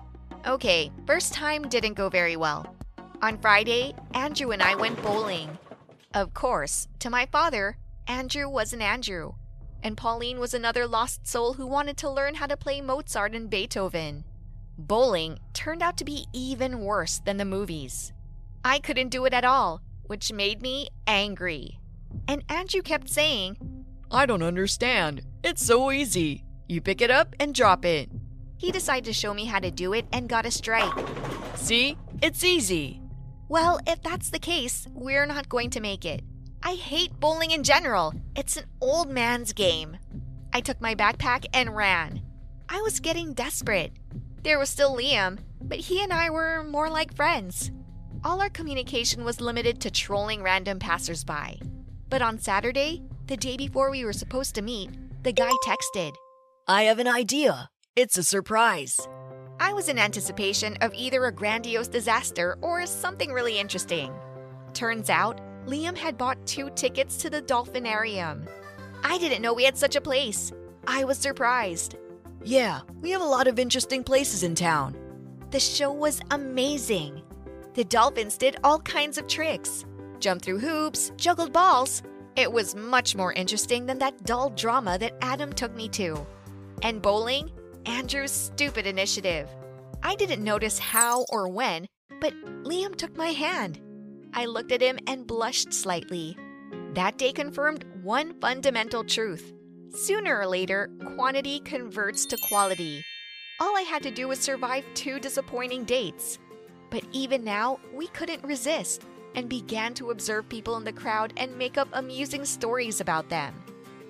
Okay, 0.46 0.90
first 1.06 1.32
time 1.32 1.68
didn't 1.68 1.94
go 1.94 2.08
very 2.08 2.36
well. 2.36 2.74
On 3.22 3.38
Friday, 3.38 3.94
Andrew 4.12 4.50
and 4.50 4.62
I 4.62 4.74
went 4.74 5.02
bowling. 5.02 5.58
Of 6.12 6.34
course, 6.34 6.88
to 6.98 7.08
my 7.08 7.26
father, 7.26 7.78
Andrew 8.06 8.48
wasn't 8.48 8.82
Andrew, 8.82 9.34
and 9.84 9.98
Pauline 9.98 10.40
was 10.40 10.54
another 10.54 10.86
lost 10.86 11.28
soul 11.28 11.52
who 11.52 11.66
wanted 11.66 11.98
to 11.98 12.10
learn 12.10 12.34
how 12.34 12.46
to 12.46 12.56
play 12.56 12.80
Mozart 12.80 13.34
and 13.34 13.50
Beethoven. 13.50 14.24
Bowling 14.78 15.38
turned 15.52 15.82
out 15.82 15.98
to 15.98 16.04
be 16.04 16.26
even 16.32 16.80
worse 16.80 17.20
than 17.24 17.36
the 17.36 17.44
movies. 17.44 18.12
I 18.64 18.78
couldn't 18.78 19.10
do 19.10 19.26
it 19.26 19.34
at 19.34 19.44
all, 19.44 19.82
which 20.06 20.32
made 20.32 20.62
me 20.62 20.88
angry. 21.06 21.78
And 22.26 22.42
Andrew 22.48 22.80
kept 22.80 23.10
saying, 23.10 23.58
I 24.10 24.24
don't 24.24 24.42
understand. 24.42 25.22
It's 25.44 25.64
so 25.64 25.90
easy. 25.92 26.44
You 26.66 26.80
pick 26.80 27.02
it 27.02 27.10
up 27.10 27.36
and 27.38 27.54
drop 27.54 27.84
it. 27.84 28.10
He 28.56 28.72
decided 28.72 29.04
to 29.04 29.12
show 29.12 29.34
me 29.34 29.44
how 29.44 29.58
to 29.58 29.70
do 29.70 29.92
it 29.92 30.06
and 30.12 30.28
got 30.28 30.46
a 30.46 30.50
strike. 30.50 30.92
See? 31.56 31.98
It's 32.22 32.42
easy. 32.42 33.02
Well, 33.48 33.78
if 33.86 34.02
that's 34.02 34.30
the 34.30 34.38
case, 34.38 34.86
we're 34.94 35.26
not 35.26 35.50
going 35.50 35.68
to 35.70 35.80
make 35.80 36.06
it. 36.06 36.22
I 36.66 36.76
hate 36.76 37.20
bowling 37.20 37.50
in 37.50 37.62
general. 37.62 38.14
It's 38.34 38.56
an 38.56 38.64
old 38.80 39.10
man's 39.10 39.52
game. 39.52 39.98
I 40.54 40.62
took 40.62 40.80
my 40.80 40.94
backpack 40.94 41.44
and 41.52 41.76
ran. 41.76 42.22
I 42.70 42.80
was 42.80 43.00
getting 43.00 43.34
desperate. 43.34 43.92
There 44.42 44.58
was 44.58 44.70
still 44.70 44.96
Liam, 44.96 45.40
but 45.60 45.78
he 45.78 46.02
and 46.02 46.10
I 46.10 46.30
were 46.30 46.64
more 46.64 46.88
like 46.88 47.14
friends. 47.14 47.70
All 48.24 48.40
our 48.40 48.48
communication 48.48 49.24
was 49.24 49.42
limited 49.42 49.78
to 49.82 49.90
trolling 49.90 50.42
random 50.42 50.78
passersby. 50.78 51.60
But 52.08 52.22
on 52.22 52.38
Saturday, 52.38 53.02
the 53.26 53.36
day 53.36 53.58
before 53.58 53.90
we 53.90 54.06
were 54.06 54.14
supposed 54.14 54.54
to 54.54 54.62
meet, 54.62 54.90
the 55.22 55.32
guy 55.32 55.52
texted. 55.66 56.14
I 56.66 56.84
have 56.84 56.98
an 56.98 57.08
idea. 57.08 57.68
It's 57.94 58.16
a 58.16 58.22
surprise. 58.22 59.06
I 59.60 59.74
was 59.74 59.90
in 59.90 59.98
anticipation 59.98 60.78
of 60.80 60.94
either 60.94 61.26
a 61.26 61.32
grandiose 61.32 61.88
disaster 61.88 62.56
or 62.62 62.86
something 62.86 63.32
really 63.32 63.58
interesting. 63.58 64.14
Turns 64.72 65.10
out, 65.10 65.42
Liam 65.66 65.96
had 65.96 66.18
bought 66.18 66.44
two 66.46 66.70
tickets 66.70 67.16
to 67.18 67.30
the 67.30 67.42
Dolphinarium. 67.42 68.46
I 69.02 69.18
didn't 69.18 69.42
know 69.42 69.54
we 69.54 69.64
had 69.64 69.76
such 69.76 69.96
a 69.96 70.00
place. 70.00 70.52
I 70.86 71.04
was 71.04 71.18
surprised. 71.18 71.96
Yeah, 72.42 72.80
we 73.00 73.10
have 73.10 73.22
a 73.22 73.24
lot 73.24 73.46
of 73.46 73.58
interesting 73.58 74.04
places 74.04 74.42
in 74.42 74.54
town. 74.54 74.96
The 75.50 75.60
show 75.60 75.92
was 75.92 76.20
amazing. 76.30 77.22
The 77.74 77.84
dolphins 77.84 78.36
did 78.36 78.56
all 78.62 78.80
kinds 78.80 79.18
of 79.18 79.26
tricks 79.26 79.84
jumped 80.24 80.46
through 80.46 80.58
hoops, 80.58 81.12
juggled 81.18 81.52
balls. 81.52 82.02
It 82.34 82.50
was 82.50 82.74
much 82.74 83.14
more 83.14 83.34
interesting 83.34 83.84
than 83.84 83.98
that 83.98 84.24
dull 84.24 84.48
drama 84.50 84.96
that 84.98 85.14
Adam 85.20 85.52
took 85.52 85.76
me 85.76 85.86
to. 85.90 86.26
And 86.80 87.02
bowling? 87.02 87.50
Andrew's 87.84 88.32
stupid 88.32 88.86
initiative. 88.86 89.50
I 90.02 90.14
didn't 90.14 90.42
notice 90.42 90.78
how 90.78 91.26
or 91.28 91.48
when, 91.48 91.86
but 92.22 92.32
Liam 92.64 92.96
took 92.96 93.14
my 93.18 93.28
hand. 93.28 93.80
I 94.36 94.46
looked 94.46 94.72
at 94.72 94.80
him 94.80 94.98
and 95.06 95.26
blushed 95.26 95.72
slightly. 95.72 96.36
That 96.94 97.18
day 97.18 97.32
confirmed 97.32 97.84
one 98.02 98.34
fundamental 98.40 99.04
truth. 99.04 99.52
Sooner 99.90 100.40
or 100.40 100.46
later, 100.46 100.90
quantity 101.14 101.60
converts 101.60 102.26
to 102.26 102.36
quality. 102.48 103.04
All 103.60 103.76
I 103.76 103.82
had 103.82 104.02
to 104.02 104.10
do 104.10 104.26
was 104.26 104.40
survive 104.40 104.84
two 104.94 105.20
disappointing 105.20 105.84
dates. 105.84 106.40
But 106.90 107.04
even 107.12 107.44
now, 107.44 107.78
we 107.92 108.08
couldn't 108.08 108.44
resist 108.44 109.02
and 109.36 109.48
began 109.48 109.94
to 109.94 110.10
observe 110.10 110.48
people 110.48 110.76
in 110.76 110.84
the 110.84 110.92
crowd 110.92 111.32
and 111.36 111.56
make 111.56 111.78
up 111.78 111.88
amusing 111.92 112.44
stories 112.44 113.00
about 113.00 113.28
them. 113.28 113.54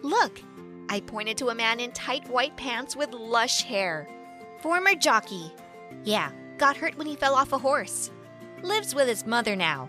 Look, 0.02 0.40
I 0.88 1.00
pointed 1.00 1.36
to 1.38 1.48
a 1.48 1.54
man 1.54 1.80
in 1.80 1.92
tight 1.92 2.26
white 2.28 2.56
pants 2.56 2.96
with 2.96 3.12
lush 3.12 3.62
hair. 3.62 4.08
Former 4.60 4.94
jockey. 4.94 5.52
Yeah, 6.02 6.30
got 6.56 6.76
hurt 6.78 6.96
when 6.96 7.06
he 7.06 7.16
fell 7.16 7.34
off 7.34 7.52
a 7.52 7.58
horse. 7.58 8.10
Lives 8.62 8.94
with 8.94 9.08
his 9.08 9.26
mother 9.26 9.54
now. 9.54 9.88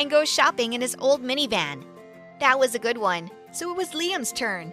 And 0.00 0.10
goes 0.10 0.28
shopping 0.28 0.72
in 0.72 0.80
his 0.80 0.96
old 0.98 1.22
minivan. 1.22 1.84
That 2.40 2.58
was 2.58 2.74
a 2.74 2.78
good 2.78 2.98
one, 2.98 3.30
so 3.52 3.70
it 3.70 3.76
was 3.76 3.90
Liam's 3.90 4.32
turn. 4.32 4.72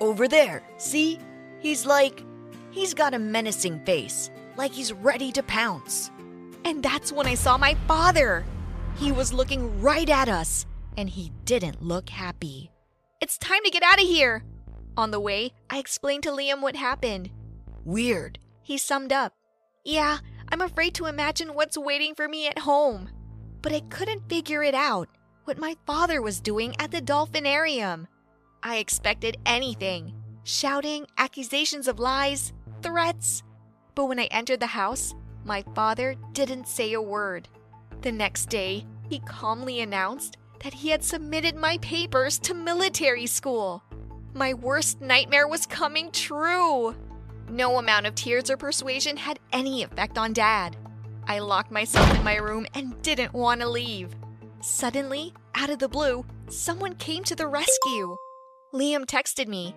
Over 0.00 0.26
there, 0.26 0.62
see? 0.78 1.20
He's 1.60 1.86
like. 1.86 2.24
He's 2.70 2.94
got 2.94 3.12
a 3.12 3.18
menacing 3.18 3.84
face, 3.84 4.30
like 4.56 4.72
he's 4.72 4.94
ready 4.94 5.30
to 5.32 5.42
pounce. 5.42 6.10
And 6.64 6.82
that's 6.82 7.12
when 7.12 7.26
I 7.26 7.34
saw 7.34 7.58
my 7.58 7.76
father. 7.86 8.46
He 8.96 9.12
was 9.12 9.34
looking 9.34 9.80
right 9.82 10.08
at 10.08 10.30
us, 10.30 10.64
and 10.96 11.08
he 11.10 11.32
didn't 11.44 11.82
look 11.82 12.08
happy. 12.08 12.70
It's 13.20 13.36
time 13.36 13.62
to 13.64 13.70
get 13.70 13.82
out 13.82 14.00
of 14.00 14.08
here. 14.08 14.42
On 14.96 15.10
the 15.10 15.20
way, 15.20 15.52
I 15.68 15.78
explained 15.78 16.22
to 16.22 16.30
Liam 16.30 16.62
what 16.62 16.76
happened. 16.76 17.30
Weird. 17.84 18.38
He 18.62 18.78
summed 18.78 19.12
up. 19.12 19.34
Yeah, 19.84 20.18
I'm 20.50 20.62
afraid 20.62 20.94
to 20.94 21.06
imagine 21.06 21.54
what's 21.54 21.76
waiting 21.76 22.14
for 22.14 22.26
me 22.26 22.46
at 22.46 22.60
home. 22.60 23.10
But 23.62 23.72
I 23.72 23.80
couldn't 23.80 24.28
figure 24.28 24.62
it 24.62 24.74
out 24.74 25.08
what 25.44 25.58
my 25.58 25.76
father 25.86 26.20
was 26.20 26.40
doing 26.40 26.74
at 26.78 26.90
the 26.90 27.00
dolphinarium. 27.00 28.06
I 28.62 28.76
expected 28.76 29.38
anything 29.46 30.14
shouting, 30.44 31.06
accusations 31.18 31.86
of 31.86 32.00
lies, 32.00 32.52
threats. 32.82 33.42
But 33.94 34.06
when 34.06 34.18
I 34.18 34.24
entered 34.24 34.60
the 34.60 34.66
house, 34.66 35.14
my 35.44 35.64
father 35.74 36.16
didn't 36.32 36.66
say 36.66 36.92
a 36.92 37.02
word. 37.02 37.48
The 38.00 38.12
next 38.12 38.46
day, 38.46 38.84
he 39.08 39.20
calmly 39.20 39.80
announced 39.80 40.36
that 40.62 40.74
he 40.74 40.88
had 40.88 41.04
submitted 41.04 41.56
my 41.56 41.78
papers 41.78 42.38
to 42.40 42.54
military 42.54 43.26
school. 43.26 43.82
My 44.34 44.54
worst 44.54 45.00
nightmare 45.00 45.46
was 45.46 45.66
coming 45.66 46.10
true. 46.10 46.96
No 47.48 47.78
amount 47.78 48.06
of 48.06 48.14
tears 48.14 48.50
or 48.50 48.56
persuasion 48.56 49.16
had 49.16 49.38
any 49.52 49.82
effect 49.82 50.16
on 50.16 50.32
Dad. 50.32 50.76
I 51.26 51.38
locked 51.38 51.70
myself 51.70 52.14
in 52.14 52.24
my 52.24 52.36
room 52.36 52.66
and 52.74 53.00
didn't 53.02 53.32
want 53.32 53.60
to 53.60 53.68
leave. 53.68 54.14
Suddenly, 54.60 55.34
out 55.54 55.70
of 55.70 55.78
the 55.78 55.88
blue, 55.88 56.24
someone 56.48 56.94
came 56.94 57.24
to 57.24 57.34
the 57.34 57.46
rescue. 57.46 58.16
Liam 58.74 59.04
texted 59.04 59.48
me, 59.48 59.74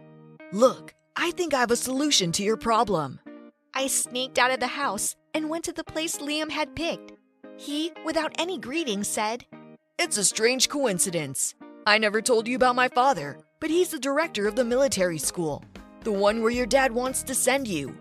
Look, 0.52 0.94
I 1.16 1.32
think 1.32 1.54
I 1.54 1.60
have 1.60 1.72
a 1.72 1.76
solution 1.76 2.32
to 2.34 2.44
your 2.44 2.58
problem. 2.58 3.20
I 3.74 3.88
sneaked 3.88 4.40
out 4.40 4.52
of 4.52 4.60
the 4.60 4.68
house 4.68 5.16
and 5.34 5.50
went 5.50 5.66
to 5.66 5.74
the 5.74 5.84
place 5.84 6.18
Liam 6.18 6.50
had 6.50 6.76
picked. 6.76 7.14
He, 7.58 7.92
without 8.06 8.34
any 8.40 8.58
greeting, 8.58 9.04
said, 9.04 9.46
It's 9.98 10.18
a 10.18 10.24
strange 10.24 10.70
coincidence. 10.70 11.56
I 11.86 11.98
never 11.98 12.22
told 12.22 12.48
you 12.48 12.56
about 12.56 12.76
my 12.76 12.88
father, 12.88 13.38
but 13.60 13.70
he's 13.70 13.90
the 13.90 14.00
director 14.00 14.48
of 14.48 14.56
the 14.56 14.66
military 14.66 15.18
school, 15.18 15.64
the 16.02 16.12
one 16.12 16.42
where 16.42 16.52
your 16.52 16.66
dad 16.66 16.92
wants 16.92 17.22
to 17.24 17.36
send 17.36 17.68
you. 17.68 17.96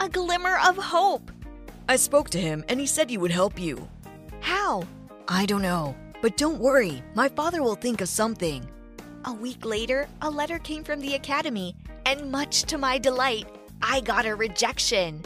A 0.00 0.08
glimmer 0.08 0.58
of 0.66 0.76
hope. 0.76 1.30
I 1.88 1.96
spoke 1.96 2.30
to 2.30 2.40
him 2.40 2.64
and 2.68 2.80
he 2.80 2.86
said 2.86 3.10
he 3.10 3.18
would 3.18 3.30
help 3.30 3.60
you. 3.60 3.88
How? 4.40 4.84
I 5.28 5.44
don't 5.46 5.62
know, 5.62 5.94
but 6.22 6.36
don't 6.36 6.58
worry, 6.58 7.02
my 7.14 7.28
father 7.28 7.62
will 7.62 7.74
think 7.74 8.00
of 8.00 8.08
something. 8.08 8.68
A 9.26 9.32
week 9.32 9.64
later, 9.64 10.08
a 10.22 10.30
letter 10.30 10.58
came 10.58 10.84
from 10.84 11.00
the 11.00 11.14
academy, 11.14 11.74
and 12.04 12.30
much 12.30 12.64
to 12.64 12.78
my 12.78 12.98
delight, 12.98 13.46
I 13.80 14.00
got 14.00 14.26
a 14.26 14.34
rejection. 14.34 15.22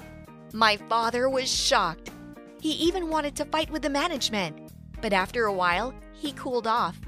My 0.53 0.77
father 0.89 1.29
was 1.29 1.53
shocked. 1.53 2.11
He 2.61 2.71
even 2.73 3.09
wanted 3.09 3.35
to 3.37 3.45
fight 3.45 3.71
with 3.71 3.83
the 3.83 3.91
management, 3.91 4.73
but 5.01 5.13
after 5.13 5.45
a 5.45 5.53
while, 5.53 5.95
he 6.13 6.33
cooled 6.33 6.67
off. 6.67 6.99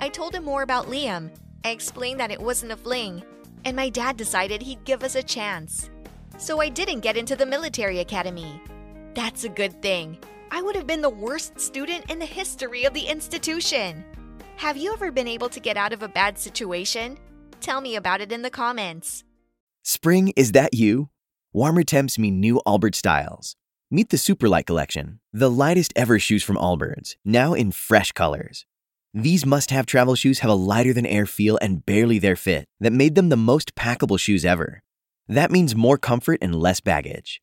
I 0.00 0.08
told 0.08 0.34
him 0.34 0.44
more 0.44 0.62
about 0.62 0.86
Liam. 0.86 1.30
I 1.64 1.70
explained 1.70 2.20
that 2.20 2.30
it 2.30 2.40
wasn't 2.40 2.72
a 2.72 2.76
fling, 2.76 3.22
and 3.64 3.76
my 3.76 3.88
dad 3.88 4.16
decided 4.16 4.62
he'd 4.62 4.84
give 4.84 5.02
us 5.02 5.14
a 5.14 5.22
chance. 5.22 5.90
So 6.38 6.60
I 6.60 6.68
didn't 6.68 7.00
get 7.00 7.16
into 7.16 7.36
the 7.36 7.46
military 7.46 7.98
academy. 8.00 8.60
That's 9.18 9.42
a 9.42 9.48
good 9.48 9.82
thing. 9.82 10.16
I 10.52 10.62
would 10.62 10.76
have 10.76 10.86
been 10.86 11.00
the 11.00 11.10
worst 11.10 11.58
student 11.58 12.08
in 12.08 12.20
the 12.20 12.24
history 12.24 12.84
of 12.84 12.94
the 12.94 13.00
institution. 13.00 14.04
Have 14.54 14.76
you 14.76 14.92
ever 14.92 15.10
been 15.10 15.26
able 15.26 15.48
to 15.48 15.58
get 15.58 15.76
out 15.76 15.92
of 15.92 16.04
a 16.04 16.08
bad 16.08 16.38
situation? 16.38 17.18
Tell 17.60 17.80
me 17.80 17.96
about 17.96 18.20
it 18.20 18.30
in 18.30 18.42
the 18.42 18.48
comments. 18.48 19.24
Spring, 19.82 20.32
is 20.36 20.52
that 20.52 20.72
you? 20.72 21.08
Warmer 21.52 21.82
temps 21.82 22.16
mean 22.16 22.38
new 22.38 22.62
Allbirds 22.64 22.94
styles. 22.94 23.56
Meet 23.90 24.10
the 24.10 24.18
Superlight 24.18 24.66
Collection, 24.66 25.18
the 25.32 25.50
lightest 25.50 25.92
ever 25.96 26.20
shoes 26.20 26.44
from 26.44 26.54
Allbirds, 26.54 27.16
now 27.24 27.54
in 27.54 27.72
fresh 27.72 28.12
colors. 28.12 28.66
These 29.12 29.44
must 29.44 29.72
have 29.72 29.84
travel 29.84 30.14
shoes 30.14 30.38
have 30.38 30.50
a 30.50 30.54
lighter 30.54 30.92
than 30.92 31.04
air 31.04 31.26
feel 31.26 31.58
and 31.60 31.84
barely 31.84 32.20
there 32.20 32.36
fit 32.36 32.66
that 32.78 32.92
made 32.92 33.16
them 33.16 33.30
the 33.30 33.36
most 33.36 33.74
packable 33.74 34.20
shoes 34.20 34.44
ever. 34.44 34.80
That 35.26 35.50
means 35.50 35.74
more 35.74 35.98
comfort 35.98 36.38
and 36.40 36.54
less 36.54 36.80
baggage. 36.80 37.42